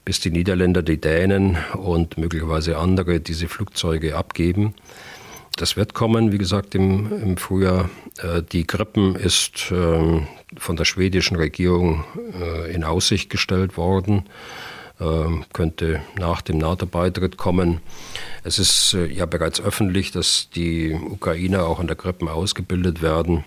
[0.04, 4.74] bis die Niederländer, die Dänen und möglicherweise andere diese Flugzeuge abgeben.
[5.56, 7.88] Das wird kommen, wie gesagt, im, im Frühjahr.
[8.18, 10.26] Äh, die Grippen ist ähm,
[10.58, 12.04] von der schwedischen Regierung
[12.38, 14.24] äh, in Aussicht gestellt worden,
[15.00, 17.80] ähm, könnte nach dem NATO-Beitritt kommen.
[18.44, 23.44] Es ist äh, ja bereits öffentlich, dass die Ukrainer auch an der Grippen ausgebildet werden.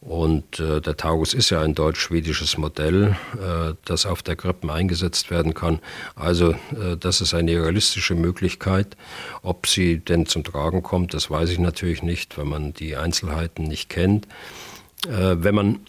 [0.00, 5.30] Und äh, der Taurus ist ja ein deutsch-schwedisches Modell, äh, das auf der Krippen eingesetzt
[5.30, 5.78] werden kann.
[6.14, 8.96] Also äh, das ist eine realistische Möglichkeit.
[9.42, 13.64] Ob sie denn zum Tragen kommt, das weiß ich natürlich nicht, wenn man die Einzelheiten
[13.64, 14.26] nicht kennt.
[15.06, 15.80] Äh, wenn man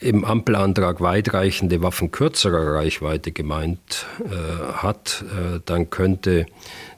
[0.00, 6.44] im Ampelantrag weitreichende Waffen kürzerer Reichweite gemeint äh, hat, äh, dann könnte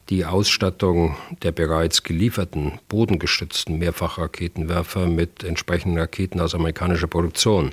[0.09, 7.72] die Ausstattung der bereits gelieferten bodengestützten Mehrfachraketenwerfer mit entsprechenden Raketen aus amerikanischer Produktion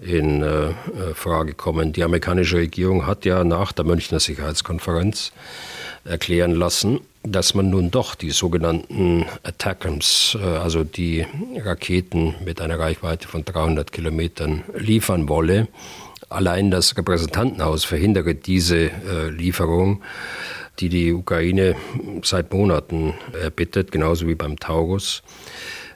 [0.00, 0.70] in äh,
[1.14, 1.92] Frage kommen.
[1.92, 5.32] Die amerikanische Regierung hat ja nach der Münchner Sicherheitskonferenz
[6.04, 12.78] erklären lassen, dass man nun doch die sogenannten Attackams, äh, also die Raketen mit einer
[12.78, 15.66] Reichweite von 300 Kilometern liefern wolle.
[16.28, 20.02] Allein das Repräsentantenhaus verhindere diese äh, Lieferung
[20.80, 21.76] die die Ukraine
[22.22, 25.22] seit Monaten erbittet, genauso wie beim Taurus.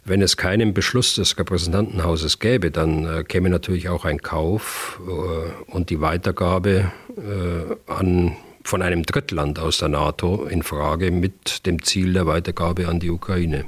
[0.05, 5.71] Wenn es keinen Beschluss des Repräsentantenhauses gäbe, dann äh, käme natürlich auch ein Kauf äh,
[5.71, 11.83] und die Weitergabe äh, an, von einem Drittland aus der NATO in Frage mit dem
[11.85, 13.65] Ziel der Weitergabe an die Ukraine.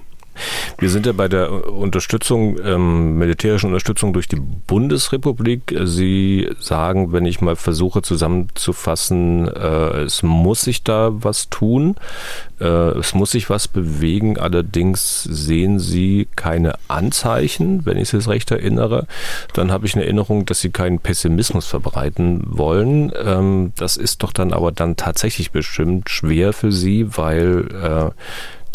[0.78, 5.74] Wir sind ja bei der Unterstützung, ähm, militärischen Unterstützung durch die Bundesrepublik.
[5.84, 11.96] Sie sagen, wenn ich mal versuche zusammenzufassen, äh, es muss sich da was tun,
[12.60, 14.38] äh, es muss sich was bewegen.
[14.38, 19.06] Allerdings sehen Sie keine Anzeichen, wenn ich es recht erinnere.
[19.52, 23.12] Dann habe ich eine Erinnerung, dass Sie keinen Pessimismus verbreiten wollen.
[23.24, 28.10] Ähm, das ist doch dann aber dann tatsächlich bestimmt schwer für Sie, weil äh,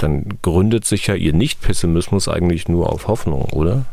[0.03, 3.85] dann gründet sich ja Ihr Nicht-Pessimismus eigentlich nur auf Hoffnung, oder?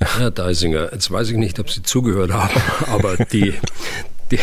[0.00, 2.60] Herr Deisinger, jetzt weiß ich nicht, ob Sie zugehört haben,
[2.92, 3.54] aber die,
[4.30, 4.38] die,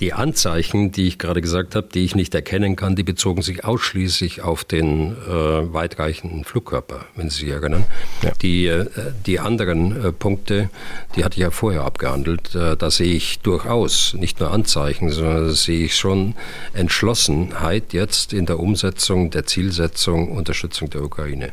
[0.00, 3.64] die, Anzeichen, die ich gerade gesagt habe, die ich nicht erkennen kann, die bezogen sich
[3.64, 7.84] ausschließlich auf den äh, weitreichenden Flugkörper, wenn Sie sich erinnern.
[8.22, 8.32] Ja.
[8.42, 8.86] Die, äh,
[9.26, 10.70] die anderen äh, Punkte,
[11.14, 15.48] die hatte ich ja vorher abgehandelt, äh, da sehe ich durchaus nicht nur Anzeichen, sondern
[15.48, 16.34] da sehe ich schon
[16.72, 21.52] Entschlossenheit jetzt in der Umsetzung der Zielsetzung Unterstützung der Ukraine.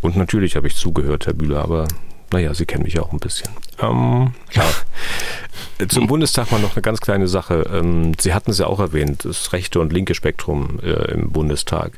[0.00, 1.86] Und natürlich habe ich zugehört, Herr Bühler, aber
[2.32, 3.50] naja, Sie kennen mich auch ein bisschen.
[3.80, 4.64] Ähm, ja.
[5.88, 7.64] Zum Bundestag mal noch eine ganz kleine Sache.
[7.72, 11.92] Ähm, Sie hatten es ja auch erwähnt, das rechte und linke Spektrum äh, im Bundestag.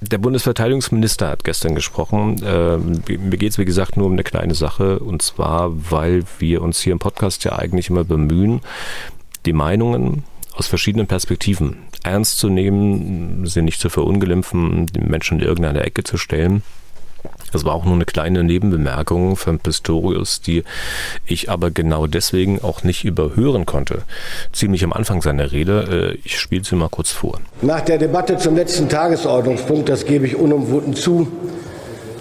[0.00, 2.40] Der Bundesverteidigungsminister hat gestern gesprochen.
[2.44, 5.00] Ähm, mir geht es, wie gesagt, nur um eine kleine Sache.
[5.00, 8.60] Und zwar, weil wir uns hier im Podcast ja eigentlich immer bemühen,
[9.44, 15.46] die Meinungen aus verschiedenen Perspektiven ernst zu nehmen, sie nicht zu verunglimpfen, die Menschen in
[15.46, 16.62] irgendeine Ecke zu stellen.
[17.52, 20.64] Das war auch nur eine kleine Nebenbemerkung von Pistorius, die
[21.26, 24.02] ich aber genau deswegen auch nicht überhören konnte.
[24.52, 26.14] Ziemlich am Anfang seiner Rede.
[26.14, 27.40] Äh, ich spiele sie mal kurz vor.
[27.62, 31.28] Nach der Debatte zum letzten Tagesordnungspunkt, das gebe ich unumwunden zu,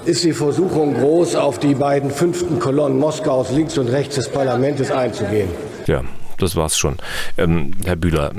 [0.06, 4.90] ist die Versuchung groß, auf die beiden fünften Kolonnen Moskaus links und rechts des Parlaments
[4.90, 5.50] einzugehen.
[5.86, 6.04] Ja,
[6.38, 6.96] das war's schon.
[7.38, 8.32] Ähm, Herr Bühler,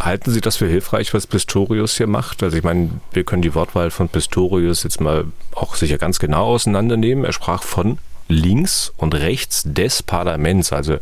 [0.00, 2.42] Halten Sie das für hilfreich, was Pistorius hier macht?
[2.42, 6.46] Also ich meine, wir können die Wortwahl von Pistorius jetzt mal auch sicher ganz genau
[6.46, 7.24] auseinandernehmen.
[7.24, 7.98] Er sprach von
[8.30, 10.72] links und rechts des Parlaments.
[10.72, 10.98] Also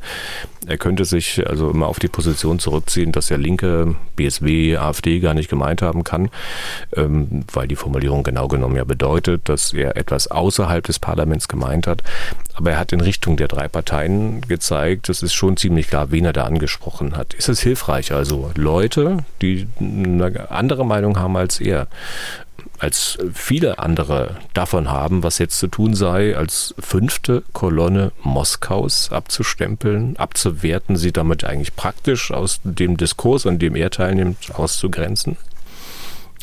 [0.66, 5.34] er könnte sich also immer auf die Position zurückziehen, dass er Linke, BSW, AfD gar
[5.34, 6.30] nicht gemeint haben kann,
[6.94, 11.86] ähm, weil die Formulierung genau genommen ja bedeutet, dass er etwas außerhalb des Parlaments gemeint
[11.86, 12.02] hat.
[12.54, 16.24] Aber er hat in Richtung der drei Parteien gezeigt, es ist schon ziemlich klar, wen
[16.24, 17.34] er da angesprochen hat.
[17.34, 18.12] Ist es hilfreich?
[18.12, 21.86] Also Leute, die eine andere Meinung haben als er,
[22.78, 30.16] als viele andere davon haben, was jetzt zu tun sei, als fünfte Kolonne Moskaus abzustempeln,
[30.16, 35.36] abzuwerten, sie damit eigentlich praktisch aus dem Diskurs, an dem er teilnimmt, auszugrenzen?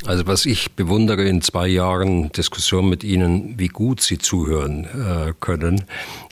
[0.08, 5.34] Also was ich bewundere in zwei Jahren Diskussion mit Ihnen, wie gut Sie zuhören äh,
[5.40, 5.86] können,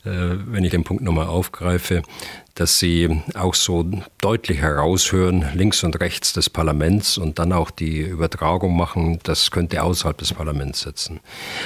[0.05, 2.03] äh, wenn ich den Punkt nochmal aufgreife,
[2.53, 3.83] dass Sie auch so
[4.21, 9.81] deutlich heraushören, links und rechts des Parlaments und dann auch die Übertragung machen, das könnte
[9.81, 11.19] außerhalb des Parlaments sitzen.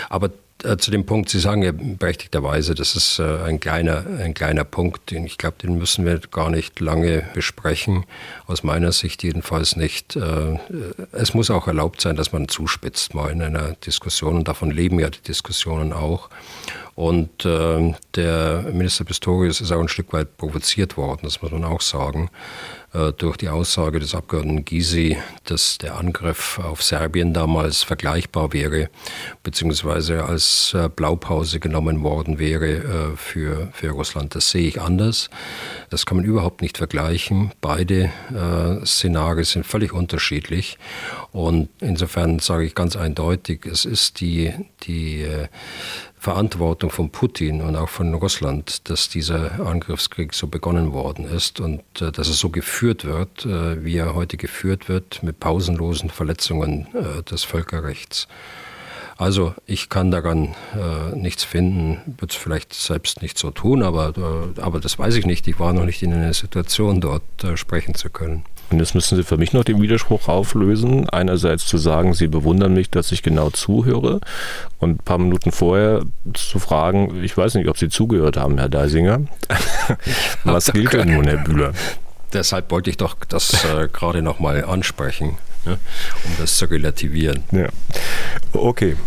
[0.10, 0.30] Aber
[0.60, 5.12] zu dem Punkt, Sie sagen ja berechtigterweise, das ist äh, ein kleiner, ein kleiner Punkt,
[5.12, 8.06] den ich glaube, den müssen wir gar nicht lange besprechen.
[8.48, 10.16] Aus meiner Sicht jedenfalls nicht.
[10.16, 10.58] Äh,
[11.12, 15.00] es muss auch erlaubt sein, dass man zuspitzt mal in einer Diskussion und davon leben
[15.00, 16.30] ja die Diskussionen auch.
[16.96, 21.64] Und äh, der Minister Pistorius ist auch ein Stück weit provoziert worden, das muss man
[21.64, 22.77] auch sagen, äh,
[23.18, 28.90] durch die Aussage des Abgeordneten Gysi, dass der Angriff auf Serbien damals vergleichbar wäre,
[29.44, 34.36] beziehungsweise als äh, Blaupause genommen worden wäre äh, für, für Russland.
[34.36, 35.30] Das sehe ich anders.
[35.90, 37.52] Das kann man überhaupt nicht vergleichen.
[37.62, 40.78] Beide äh, Szenarien sind völlig unterschiedlich.
[41.32, 45.48] Und insofern sage ich ganz eindeutig, es ist die, die äh,
[46.20, 51.82] Verantwortung von Putin und auch von Russland, dass dieser Angriffskrieg so begonnen worden ist und
[52.02, 56.88] äh, dass er so geführt wird, äh, wie er heute geführt wird, mit pausenlosen Verletzungen
[56.94, 58.28] äh, des Völkerrechts.
[59.18, 64.14] Also ich kann daran äh, nichts finden, würde es vielleicht selbst nicht so tun, aber,
[64.16, 65.48] äh, aber das weiß ich nicht.
[65.48, 68.44] Ich war noch nicht in einer Situation, dort äh, sprechen zu können.
[68.70, 71.10] Und jetzt müssen Sie für mich noch den Widerspruch auflösen.
[71.10, 74.20] Einerseits zu sagen, Sie bewundern mich, dass ich genau zuhöre.
[74.80, 76.02] Und ein paar Minuten vorher
[76.34, 79.22] zu fragen, ich weiß nicht, ob Sie zugehört haben, Herr Deisinger.
[80.44, 81.72] Was gilt denn nun, Herr Bühler?
[82.34, 87.44] Deshalb wollte ich doch das äh, gerade nochmal ansprechen, ja, um das zu relativieren.
[87.52, 87.70] Ja.
[88.52, 88.98] Okay.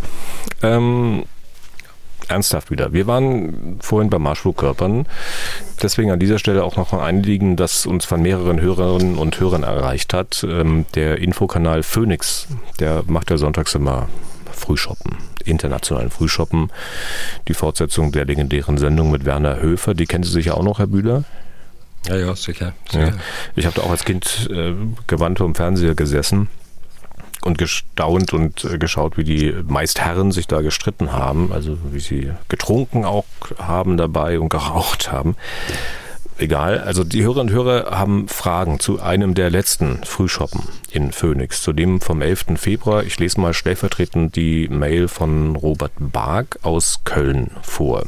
[0.62, 1.24] Ähm,
[2.30, 2.92] ernsthaft wieder.
[2.92, 5.06] Wir waren vorhin bei Marschflugkörpern.
[5.82, 9.62] Deswegen an dieser Stelle auch noch ein Anliegen, das uns von mehreren Hörerinnen und Hörern
[9.62, 10.44] erreicht hat.
[10.48, 12.46] Ähm, der Infokanal Phoenix,
[12.78, 14.08] der macht ja sonntags immer
[14.52, 16.70] Frühshoppen, internationalen Frühshoppen.
[17.48, 20.86] Die Fortsetzung der legendären Sendung mit Werner Höfer, die kennen Sie sicher auch noch, Herr
[20.86, 21.24] Bühler?
[22.06, 22.72] Ja, ja, sicher.
[22.90, 23.08] sicher.
[23.08, 23.12] Ja.
[23.56, 24.74] Ich habe da auch als Kind äh,
[25.06, 26.48] gewandt vor dem Fernseher gesessen
[27.42, 32.00] und gestaunt und äh, geschaut, wie die meist Herren sich da gestritten haben, also wie
[32.00, 33.24] sie getrunken auch
[33.58, 35.36] haben dabei und geraucht haben.
[36.40, 41.62] Egal, also die Hörerinnen und Hörer haben Fragen zu einem der letzten Frühshoppen in Phoenix,
[41.62, 42.56] zu dem vom 11.
[42.56, 43.04] Februar.
[43.04, 48.04] Ich lese mal stellvertretend die Mail von Robert Bark aus Köln vor.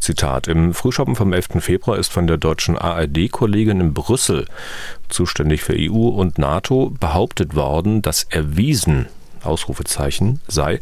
[0.00, 0.48] Zitat.
[0.48, 1.60] Im Frühschoppen vom 11.
[1.60, 4.46] Februar ist von der deutschen ARD-Kollegin in Brüssel,
[5.08, 9.06] zuständig für EU und NATO, behauptet worden, dass erwiesen
[9.44, 10.80] Ausrufezeichen sei,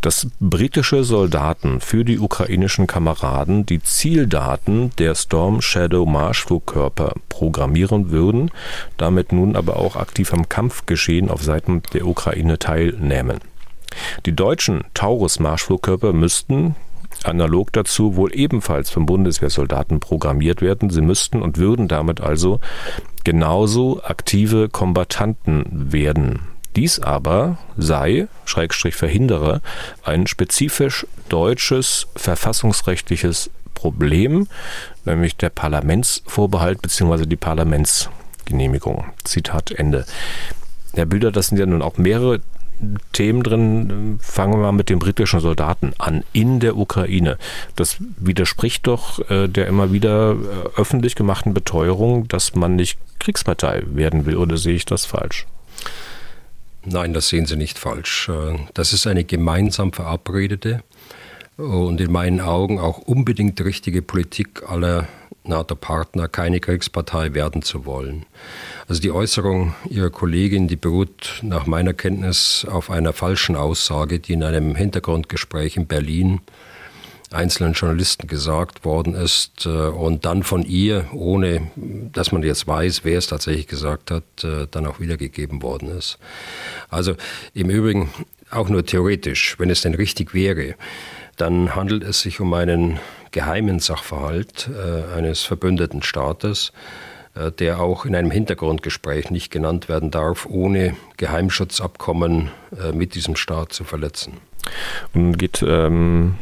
[0.00, 8.50] dass britische Soldaten für die ukrainischen Kameraden die Zieldaten der Storm Shadow Marschflugkörper programmieren würden,
[8.96, 13.40] damit nun aber auch aktiv am Kampfgeschehen auf Seiten der Ukraine teilnehmen.
[14.24, 16.76] Die deutschen Taurus Marschflugkörper müssten,
[17.24, 20.90] analog dazu wohl ebenfalls von Bundeswehrsoldaten programmiert werden.
[20.90, 22.60] Sie müssten und würden damit also
[23.24, 26.40] genauso aktive Kombattanten werden.
[26.76, 29.60] Dies aber sei, Schrägstrich verhindere,
[30.04, 34.46] ein spezifisch deutsches verfassungsrechtliches Problem,
[35.04, 37.26] nämlich der Parlamentsvorbehalt bzw.
[37.26, 39.04] die Parlamentsgenehmigung.
[39.24, 40.04] Zitat Ende.
[40.94, 42.40] Herr Bilder, das sind ja nun auch mehrere
[43.12, 44.18] Themen drin.
[44.20, 47.38] Fangen wir mal mit den britischen Soldaten an in der Ukraine.
[47.76, 53.82] Das widerspricht doch äh, der immer wieder äh, öffentlich gemachten Beteuerung, dass man nicht Kriegspartei
[53.86, 54.36] werden will.
[54.36, 55.46] Oder sehe ich das falsch?
[56.84, 58.28] Nein, das sehen Sie nicht falsch.
[58.28, 60.82] Äh, das ist eine gemeinsam verabredete
[61.60, 65.08] und in meinen Augen auch unbedingt richtige Politik aller
[65.44, 68.26] NATO-Partner, keine Kriegspartei werden zu wollen.
[68.88, 74.34] Also die Äußerung Ihrer Kollegin, die beruht nach meiner Kenntnis auf einer falschen Aussage, die
[74.34, 76.40] in einem Hintergrundgespräch in Berlin
[77.32, 83.04] einzelnen Journalisten gesagt worden ist äh, und dann von ihr, ohne dass man jetzt weiß,
[83.04, 86.18] wer es tatsächlich gesagt hat, äh, dann auch wiedergegeben worden ist.
[86.88, 87.14] Also
[87.54, 88.10] im Übrigen
[88.50, 90.74] auch nur theoretisch, wenn es denn richtig wäre,
[91.36, 92.98] dann handelt es sich um einen
[93.30, 96.72] geheimen Sachverhalt äh, eines verbündeten Staates,
[97.34, 103.36] äh, der auch in einem Hintergrundgespräch nicht genannt werden darf, ohne Geheimschutzabkommen äh, mit diesem
[103.36, 104.38] Staat zu verletzen.
[105.14, 106.34] Und geht ähm,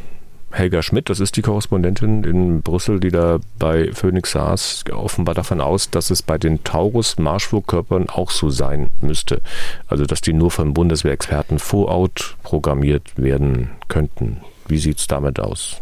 [0.50, 5.60] Helga Schmidt, das ist die Korrespondentin in Brüssel, die da bei Phoenix saß, offenbar davon
[5.60, 9.42] aus, dass es bei den Taurus-Marschflugkörpern auch so sein müsste.
[9.88, 12.08] Also, dass die nur von Bundeswehrexperten vor
[12.42, 14.38] programmiert werden könnten.
[14.68, 15.80] Wie sieht es damit aus?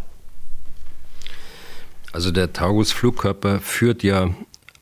[2.12, 4.30] Also der Taurus-Flugkörper führt ja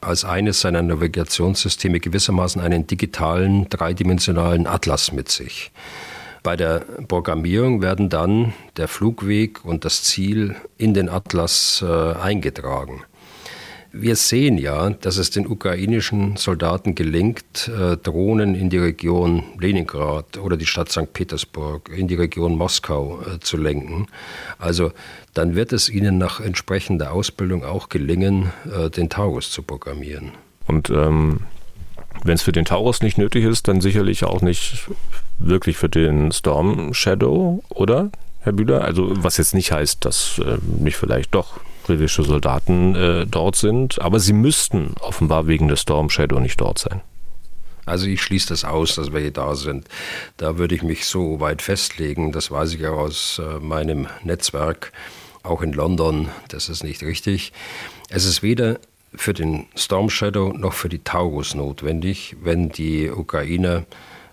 [0.01, 5.73] als eines seiner Navigationssysteme gewissermaßen einen digitalen, dreidimensionalen Atlas mit sich.
[6.43, 13.03] Bei der Programmierung werden dann der Flugweg und das Ziel in den Atlas äh, eingetragen.
[13.97, 20.37] Wir sehen ja, dass es den ukrainischen Soldaten gelingt, äh, Drohnen in die Region Leningrad
[20.37, 21.13] oder die Stadt St.
[21.13, 24.09] Petersburg, in die Region Moskau äh, zu lenken.
[24.59, 24.91] Also
[25.33, 30.33] dann wird es ihnen nach entsprechender Ausbildung auch gelingen, äh, den Taurus zu programmieren.
[30.67, 31.43] Und ähm,
[32.25, 34.89] wenn es für den Taurus nicht nötig ist, dann sicherlich auch nicht
[35.39, 38.83] wirklich für den Storm Shadow, oder, Herr Bühler?
[38.83, 44.01] Also was jetzt nicht heißt, dass äh, nicht vielleicht doch britische Soldaten äh, dort sind,
[44.01, 47.01] aber sie müssten offenbar wegen des Storm Shadow nicht dort sein.
[47.87, 49.87] Also ich schließe das aus, dass welche da sind.
[50.37, 54.93] Da würde ich mich so weit festlegen, das weiß ich auch aus äh, meinem Netzwerk,
[55.43, 57.53] auch in London, das ist nicht richtig.
[58.09, 58.79] Es ist weder
[59.15, 63.85] für den Storm Shadow noch für die Taurus notwendig, wenn die Ukrainer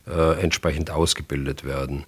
[0.07, 2.05] äh, entsprechend ausgebildet werden.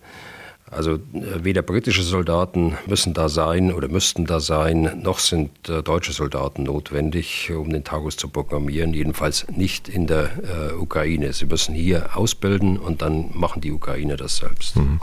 [0.76, 0.99] Also äh,
[1.43, 6.63] weder britische Soldaten müssen da sein oder müssten da sein, noch sind äh, deutsche Soldaten
[6.63, 8.93] notwendig, um den Tagus zu programmieren.
[8.93, 11.34] Jedenfalls nicht in der äh, Ukraine.
[11.34, 14.76] Sie müssen hier ausbilden und dann machen die Ukrainer das selbst.
[14.76, 14.99] Mhm.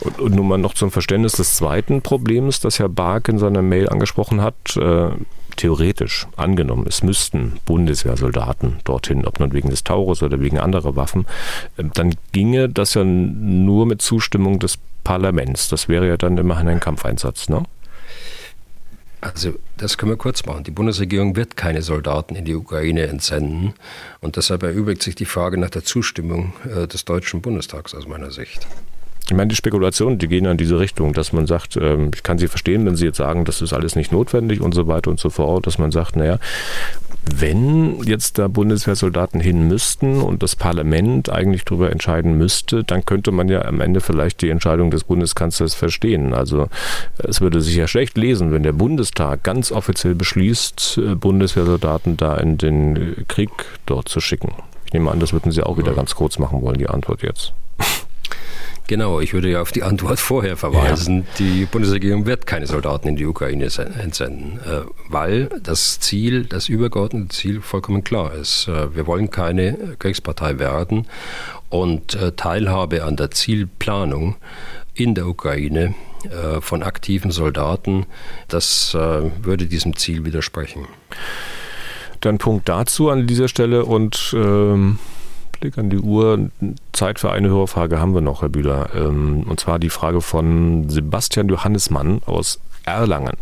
[0.00, 3.62] Und, und, nun mal noch zum Verständnis des zweiten Problems, das Herr Bark in seiner
[3.62, 4.76] Mail angesprochen hat.
[4.76, 5.10] Äh,
[5.60, 11.26] theoretisch angenommen, es müssten Bundeswehrsoldaten dorthin, ob nun wegen des Taurus oder wegen anderer Waffen,
[11.76, 15.68] äh, dann ginge das ja nur mit Zustimmung des Parlaments.
[15.68, 17.64] Das wäre ja dann immerhin ein Kampfeinsatz, ne?
[19.20, 20.64] Also das können wir kurz machen.
[20.64, 23.74] Die Bundesregierung wird keine Soldaten in die Ukraine entsenden
[24.20, 28.30] und deshalb erübrigt sich die Frage nach der Zustimmung äh, des Deutschen Bundestags aus meiner
[28.30, 28.66] Sicht.
[29.30, 32.38] Ich meine, die Spekulationen, die gehen in diese Richtung, dass man sagt, ähm, ich kann
[32.38, 35.20] sie verstehen, wenn sie jetzt sagen, das ist alles nicht notwendig und so weiter und
[35.20, 36.40] so fort, dass man sagt, naja,
[37.36, 43.30] wenn jetzt da Bundeswehrsoldaten hin müssten und das Parlament eigentlich darüber entscheiden müsste, dann könnte
[43.30, 46.34] man ja am Ende vielleicht die Entscheidung des Bundeskanzlers verstehen.
[46.34, 46.66] Also
[47.18, 52.36] es würde sich ja schlecht lesen, wenn der Bundestag ganz offiziell beschließt, äh, Bundeswehrsoldaten da
[52.36, 53.50] in den Krieg
[53.86, 54.54] dort zu schicken.
[54.86, 57.52] Ich nehme an, das würden Sie auch wieder ganz kurz machen wollen, die Antwort jetzt.
[58.90, 61.18] Genau, ich würde ja auf die Antwort vorher verweisen.
[61.18, 61.24] Ja.
[61.38, 67.28] Die Bundesregierung wird keine Soldaten in die Ukraine entsenden, äh, weil das Ziel, das übergeordnete
[67.28, 68.66] Ziel vollkommen klar ist.
[68.66, 71.06] Äh, wir wollen keine Kriegspartei werden
[71.68, 74.34] und äh, Teilhabe an der Zielplanung
[74.94, 75.94] in der Ukraine
[76.60, 78.04] von aktiven Soldaten,
[78.48, 80.84] das würde diesem Ziel widersprechen.
[82.20, 84.98] Dann Punkt dazu an dieser Stelle und ähm
[85.60, 86.50] Blick an die Uhr.
[86.92, 88.90] Zeit für eine Hörerfrage haben wir noch, Herr Bühler.
[88.94, 92.60] Ähm, und zwar die Frage von Sebastian Johannesmann aus
[92.90, 93.36] Erlangen.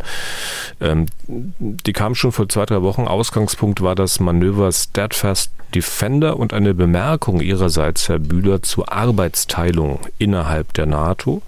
[0.81, 3.07] Ähm, die kam schon vor zwei, drei Wochen.
[3.07, 10.73] Ausgangspunkt war das Manöver Steadfast Defender und eine Bemerkung Ihrerseits, Herr Bühler, zur Arbeitsteilung innerhalb
[10.73, 11.43] der NATO.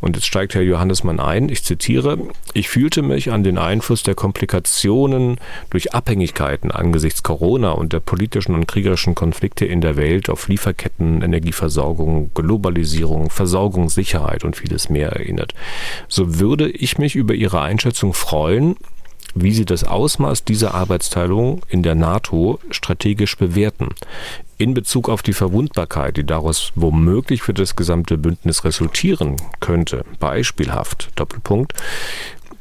[0.00, 2.18] Und jetzt steigt Herr Johannesmann ein, ich zitiere,
[2.54, 5.38] ich fühlte mich an den Einfluss der Komplikationen
[5.70, 11.22] durch Abhängigkeiten angesichts Corona und der politischen und kriegerischen Konflikte in der Welt auf Lieferketten,
[11.22, 15.54] Energieversorgung, Globalisierung, Versorgungssicherheit und vieles mehr erinnert.
[16.08, 18.76] So würde ich mich über Ihre Einschätzung freuen,
[19.34, 23.88] wie Sie das Ausmaß dieser Arbeitsteilung in der NATO strategisch bewerten.
[24.58, 30.04] In Bezug auf die Verwundbarkeit, die daraus womöglich für das gesamte Bündnis resultieren könnte.
[30.20, 31.72] Beispielhaft, Doppelpunkt.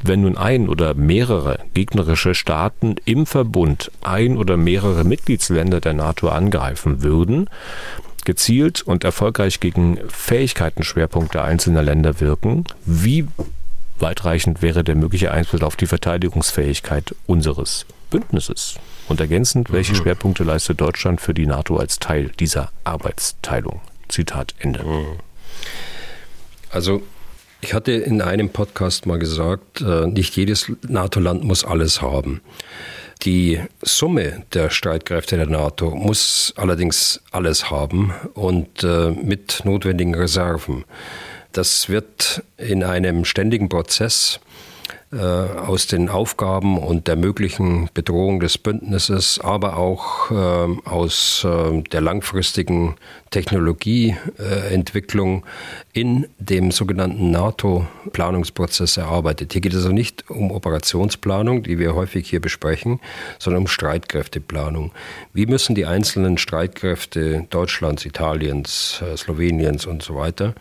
[0.03, 6.30] Wenn nun ein oder mehrere gegnerische Staaten im Verbund ein oder mehrere Mitgliedsländer der NATO
[6.30, 7.49] angreifen würden,
[8.26, 13.28] gezielt und erfolgreich gegen Fähigkeitenschwerpunkte einzelner Länder wirken, wie
[14.02, 18.76] weitreichend wäre der mögliche Einfluss auf die Verteidigungsfähigkeit unseres Bündnisses.
[19.08, 19.97] Und ergänzend, welche mhm.
[19.97, 23.82] Schwerpunkte leistet Deutschland für die NATO als Teil dieser Arbeitsteilung?
[24.08, 24.84] Zitat Ende.
[24.84, 25.18] Mhm.
[26.70, 27.02] Also
[27.64, 32.41] Ich hatte in einem Podcast mal gesagt, äh, nicht jedes NATO-Land muss alles haben.
[33.22, 40.86] Die Summe der Streitkräfte der NATO muss allerdings alles haben und äh, mit notwendigen Reserven.
[41.52, 44.39] Das wird in einem ständigen Prozess
[45.14, 51.82] äh, aus den Aufgaben und der möglichen Bedrohung des Bündnisses, aber auch äh, aus äh,
[51.82, 52.95] der langfristigen
[53.30, 55.45] Technologieentwicklung
[55.91, 59.52] in dem sogenannten NATO-Planungsprozess erarbeitet.
[59.52, 63.02] Hier geht es also nicht um Operationsplanung, die wir häufig hier besprechen,
[63.38, 64.93] sondern um Streitkräfteplanung.
[65.34, 70.56] Wie müssen die einzelnen Streitkräfte Deutschlands, Italiens, Sloweniens und so weiter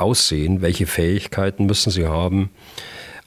[0.00, 0.62] aussehen?
[0.62, 2.50] Welche Fähigkeiten müssen sie haben?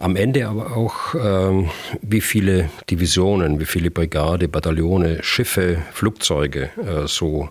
[0.01, 1.69] Am Ende aber auch, ähm,
[2.01, 7.49] wie viele Divisionen, wie viele Brigade, Bataillone, Schiffe, Flugzeuge äh, so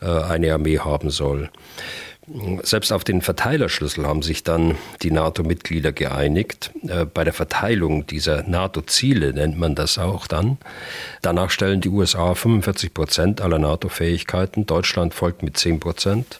[0.00, 1.50] äh, eine Armee haben soll.
[2.62, 6.70] Selbst auf den Verteilerschlüssel haben sich dann die NATO-Mitglieder geeinigt.
[6.86, 10.58] Äh, bei der Verteilung dieser NATO-Ziele nennt man das auch dann.
[11.20, 16.38] Danach stellen die USA 45 Prozent aller NATO-Fähigkeiten, Deutschland folgt mit 10 Prozent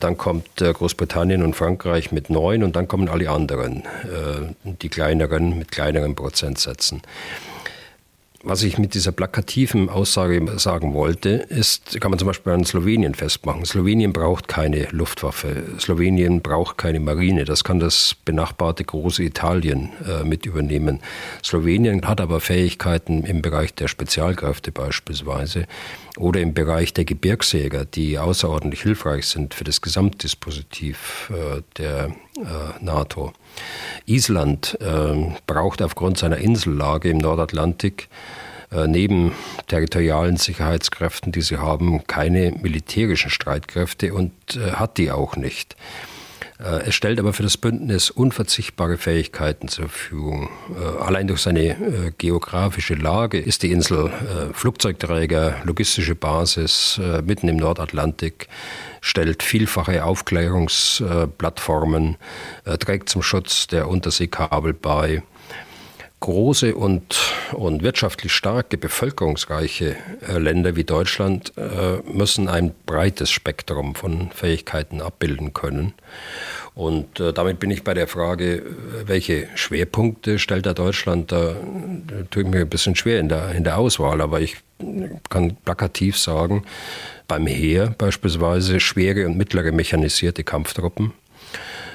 [0.00, 4.88] dann kommt äh, Großbritannien und Frankreich mit neun und dann kommen alle anderen, äh, die
[4.88, 7.02] kleineren mit kleineren Prozentsätzen.
[8.42, 13.14] Was ich mit dieser plakativen Aussage sagen wollte, ist, kann man zum Beispiel an Slowenien
[13.14, 13.66] festmachen.
[13.66, 15.62] Slowenien braucht keine Luftwaffe.
[15.78, 17.44] Slowenien braucht keine Marine.
[17.44, 21.00] Das kann das benachbarte große Italien äh, mit übernehmen.
[21.44, 25.66] Slowenien hat aber Fähigkeiten im Bereich der Spezialkräfte beispielsweise
[26.16, 32.82] oder im Bereich der Gebirgsjäger, die außerordentlich hilfreich sind für das Gesamtdispositiv äh, der äh,
[32.82, 33.34] NATO.
[34.06, 38.08] Island äh, braucht aufgrund seiner Insellage im Nordatlantik
[38.72, 39.32] äh, neben
[39.68, 45.76] territorialen Sicherheitskräften, die sie haben, keine militärischen Streitkräfte und äh, hat die auch nicht.
[46.84, 50.50] Es stellt aber für das Bündnis unverzichtbare Fähigkeiten zur Verfügung.
[51.00, 54.12] Allein durch seine geografische Lage ist die Insel
[54.52, 58.46] Flugzeugträger, logistische Basis mitten im Nordatlantik,
[59.00, 62.16] stellt vielfache Aufklärungsplattformen,
[62.80, 65.22] trägt zum Schutz der Unterseekabel bei
[66.20, 67.18] große und,
[67.52, 69.96] und wirtschaftlich starke, bevölkerungsreiche
[70.28, 75.94] äh, Länder wie Deutschland äh, müssen ein breites Spektrum von Fähigkeiten abbilden können.
[76.74, 78.62] Und äh, damit bin ich bei der Frage,
[79.06, 81.32] welche Schwerpunkte stellt da Deutschland?
[81.32, 81.56] Da
[82.30, 84.58] tue ich mir ein bisschen schwer in der, in der Auswahl, aber ich
[85.28, 86.64] kann plakativ sagen,
[87.30, 91.12] beim Heer beispielsweise schwere und mittlere mechanisierte Kampftruppen,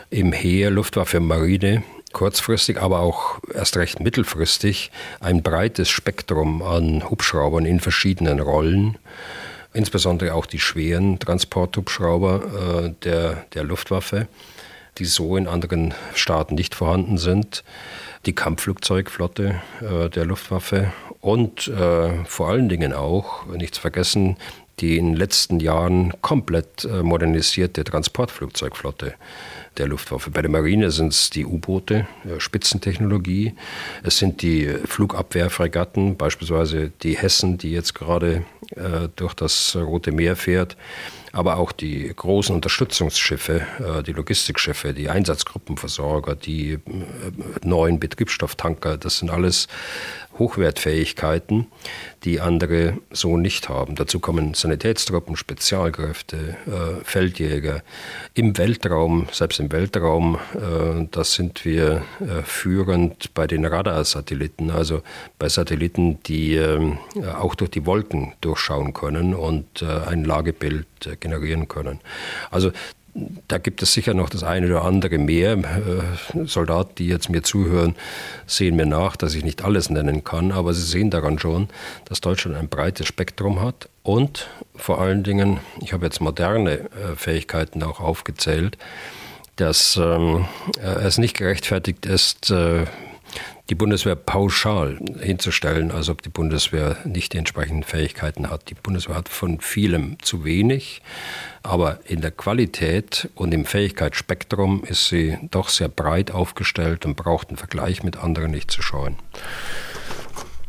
[0.09, 1.83] im Heer Luftwaffe Marine
[2.13, 8.97] kurzfristig, aber auch erst recht mittelfristig ein breites Spektrum an Hubschraubern in verschiedenen Rollen.
[9.73, 14.29] Insbesondere auch die schweren Transporthubschrauber äh, der, der Luftwaffe,
[14.99, 17.65] die so in anderen Staaten nicht vorhanden sind,
[18.25, 24.37] die Kampfflugzeugflotte äh, der Luftwaffe und äh, vor allen Dingen auch, nicht zu vergessen,
[24.79, 29.13] die in den letzten Jahren komplett äh, modernisierte Transportflugzeugflotte
[29.77, 30.31] der Luftwaffe.
[30.31, 32.07] Bei der Marine sind es die U-Boote,
[32.37, 33.53] Spitzentechnologie.
[34.03, 38.45] Es sind die Flugabwehrfregatten, beispielsweise die Hessen, die jetzt gerade
[38.75, 40.77] äh, durch das Rote Meer fährt
[41.35, 46.79] aber auch die großen Unterstützungsschiffe, äh, die Logistikschiffe, die Einsatzgruppenversorger, die äh,
[47.61, 49.67] neuen Betriebsstofftanker, das sind alles
[50.39, 51.67] Hochwertfähigkeiten,
[52.23, 53.95] die andere so nicht haben.
[53.95, 57.83] Dazu kommen Sanitätstruppen, Spezialkräfte, äh, Feldjäger.
[58.33, 60.37] Im Weltraum, selbst im Weltraum,
[61.11, 62.03] da sind wir
[62.43, 65.03] führend bei den Radarsatelliten, also
[65.39, 66.97] bei Satelliten, die ähm,
[67.39, 70.85] auch durch die Wolken durchschauen können und ein Lagebild
[71.19, 71.99] generieren können.
[72.51, 72.71] Also
[73.47, 75.53] da gibt es sicher noch das eine oder andere mehr.
[75.53, 77.95] Äh, Soldaten, die jetzt mir zuhören,
[78.45, 81.69] sehen mir nach, dass ich nicht alles nennen kann, aber sie sehen daran schon,
[82.05, 87.15] dass Deutschland ein breites Spektrum hat und vor allen Dingen, ich habe jetzt moderne äh,
[87.15, 88.77] Fähigkeiten auch aufgezählt,
[89.55, 90.45] dass ähm,
[90.81, 92.51] äh, es nicht gerechtfertigt ist,
[93.69, 98.69] die Bundeswehr pauschal hinzustellen, als ob die Bundeswehr nicht die entsprechenden Fähigkeiten hat.
[98.69, 101.01] Die Bundeswehr hat von vielem zu wenig,
[101.63, 107.49] aber in der Qualität und im Fähigkeitsspektrum ist sie doch sehr breit aufgestellt und braucht
[107.49, 109.15] einen Vergleich mit anderen nicht zu scheuen.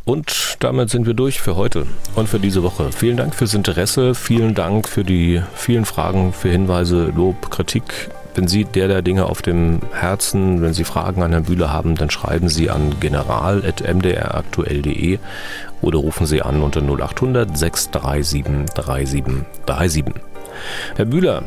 [0.06, 1.84] Und damit sind wir durch für heute
[2.14, 2.92] und für diese Woche.
[2.92, 8.08] Vielen Dank fürs Interesse, vielen Dank für die vielen Fragen, für Hinweise, Lob, Kritik.
[8.36, 11.94] Wenn Sie der der Dinge auf dem Herzen, wenn Sie Fragen an Herrn Bühler haben,
[11.94, 15.18] dann schreiben Sie an general.mdraktuell.de
[15.80, 20.04] oder rufen Sie an unter 0800 637 3737.
[20.96, 21.44] Herr Bühler,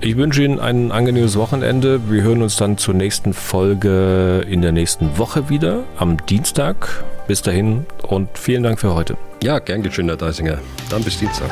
[0.00, 2.10] Ich wünsche Ihnen ein angenehmes Wochenende.
[2.10, 7.04] Wir hören uns dann zur nächsten Folge in der nächsten Woche wieder, am Dienstag.
[7.26, 9.18] Bis dahin und vielen Dank für heute.
[9.42, 10.56] Ja, gern geschehen, Herr Deisinger.
[10.88, 11.50] Dann bis Dienstag.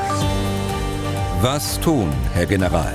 [1.42, 2.94] Was tun, Herr General?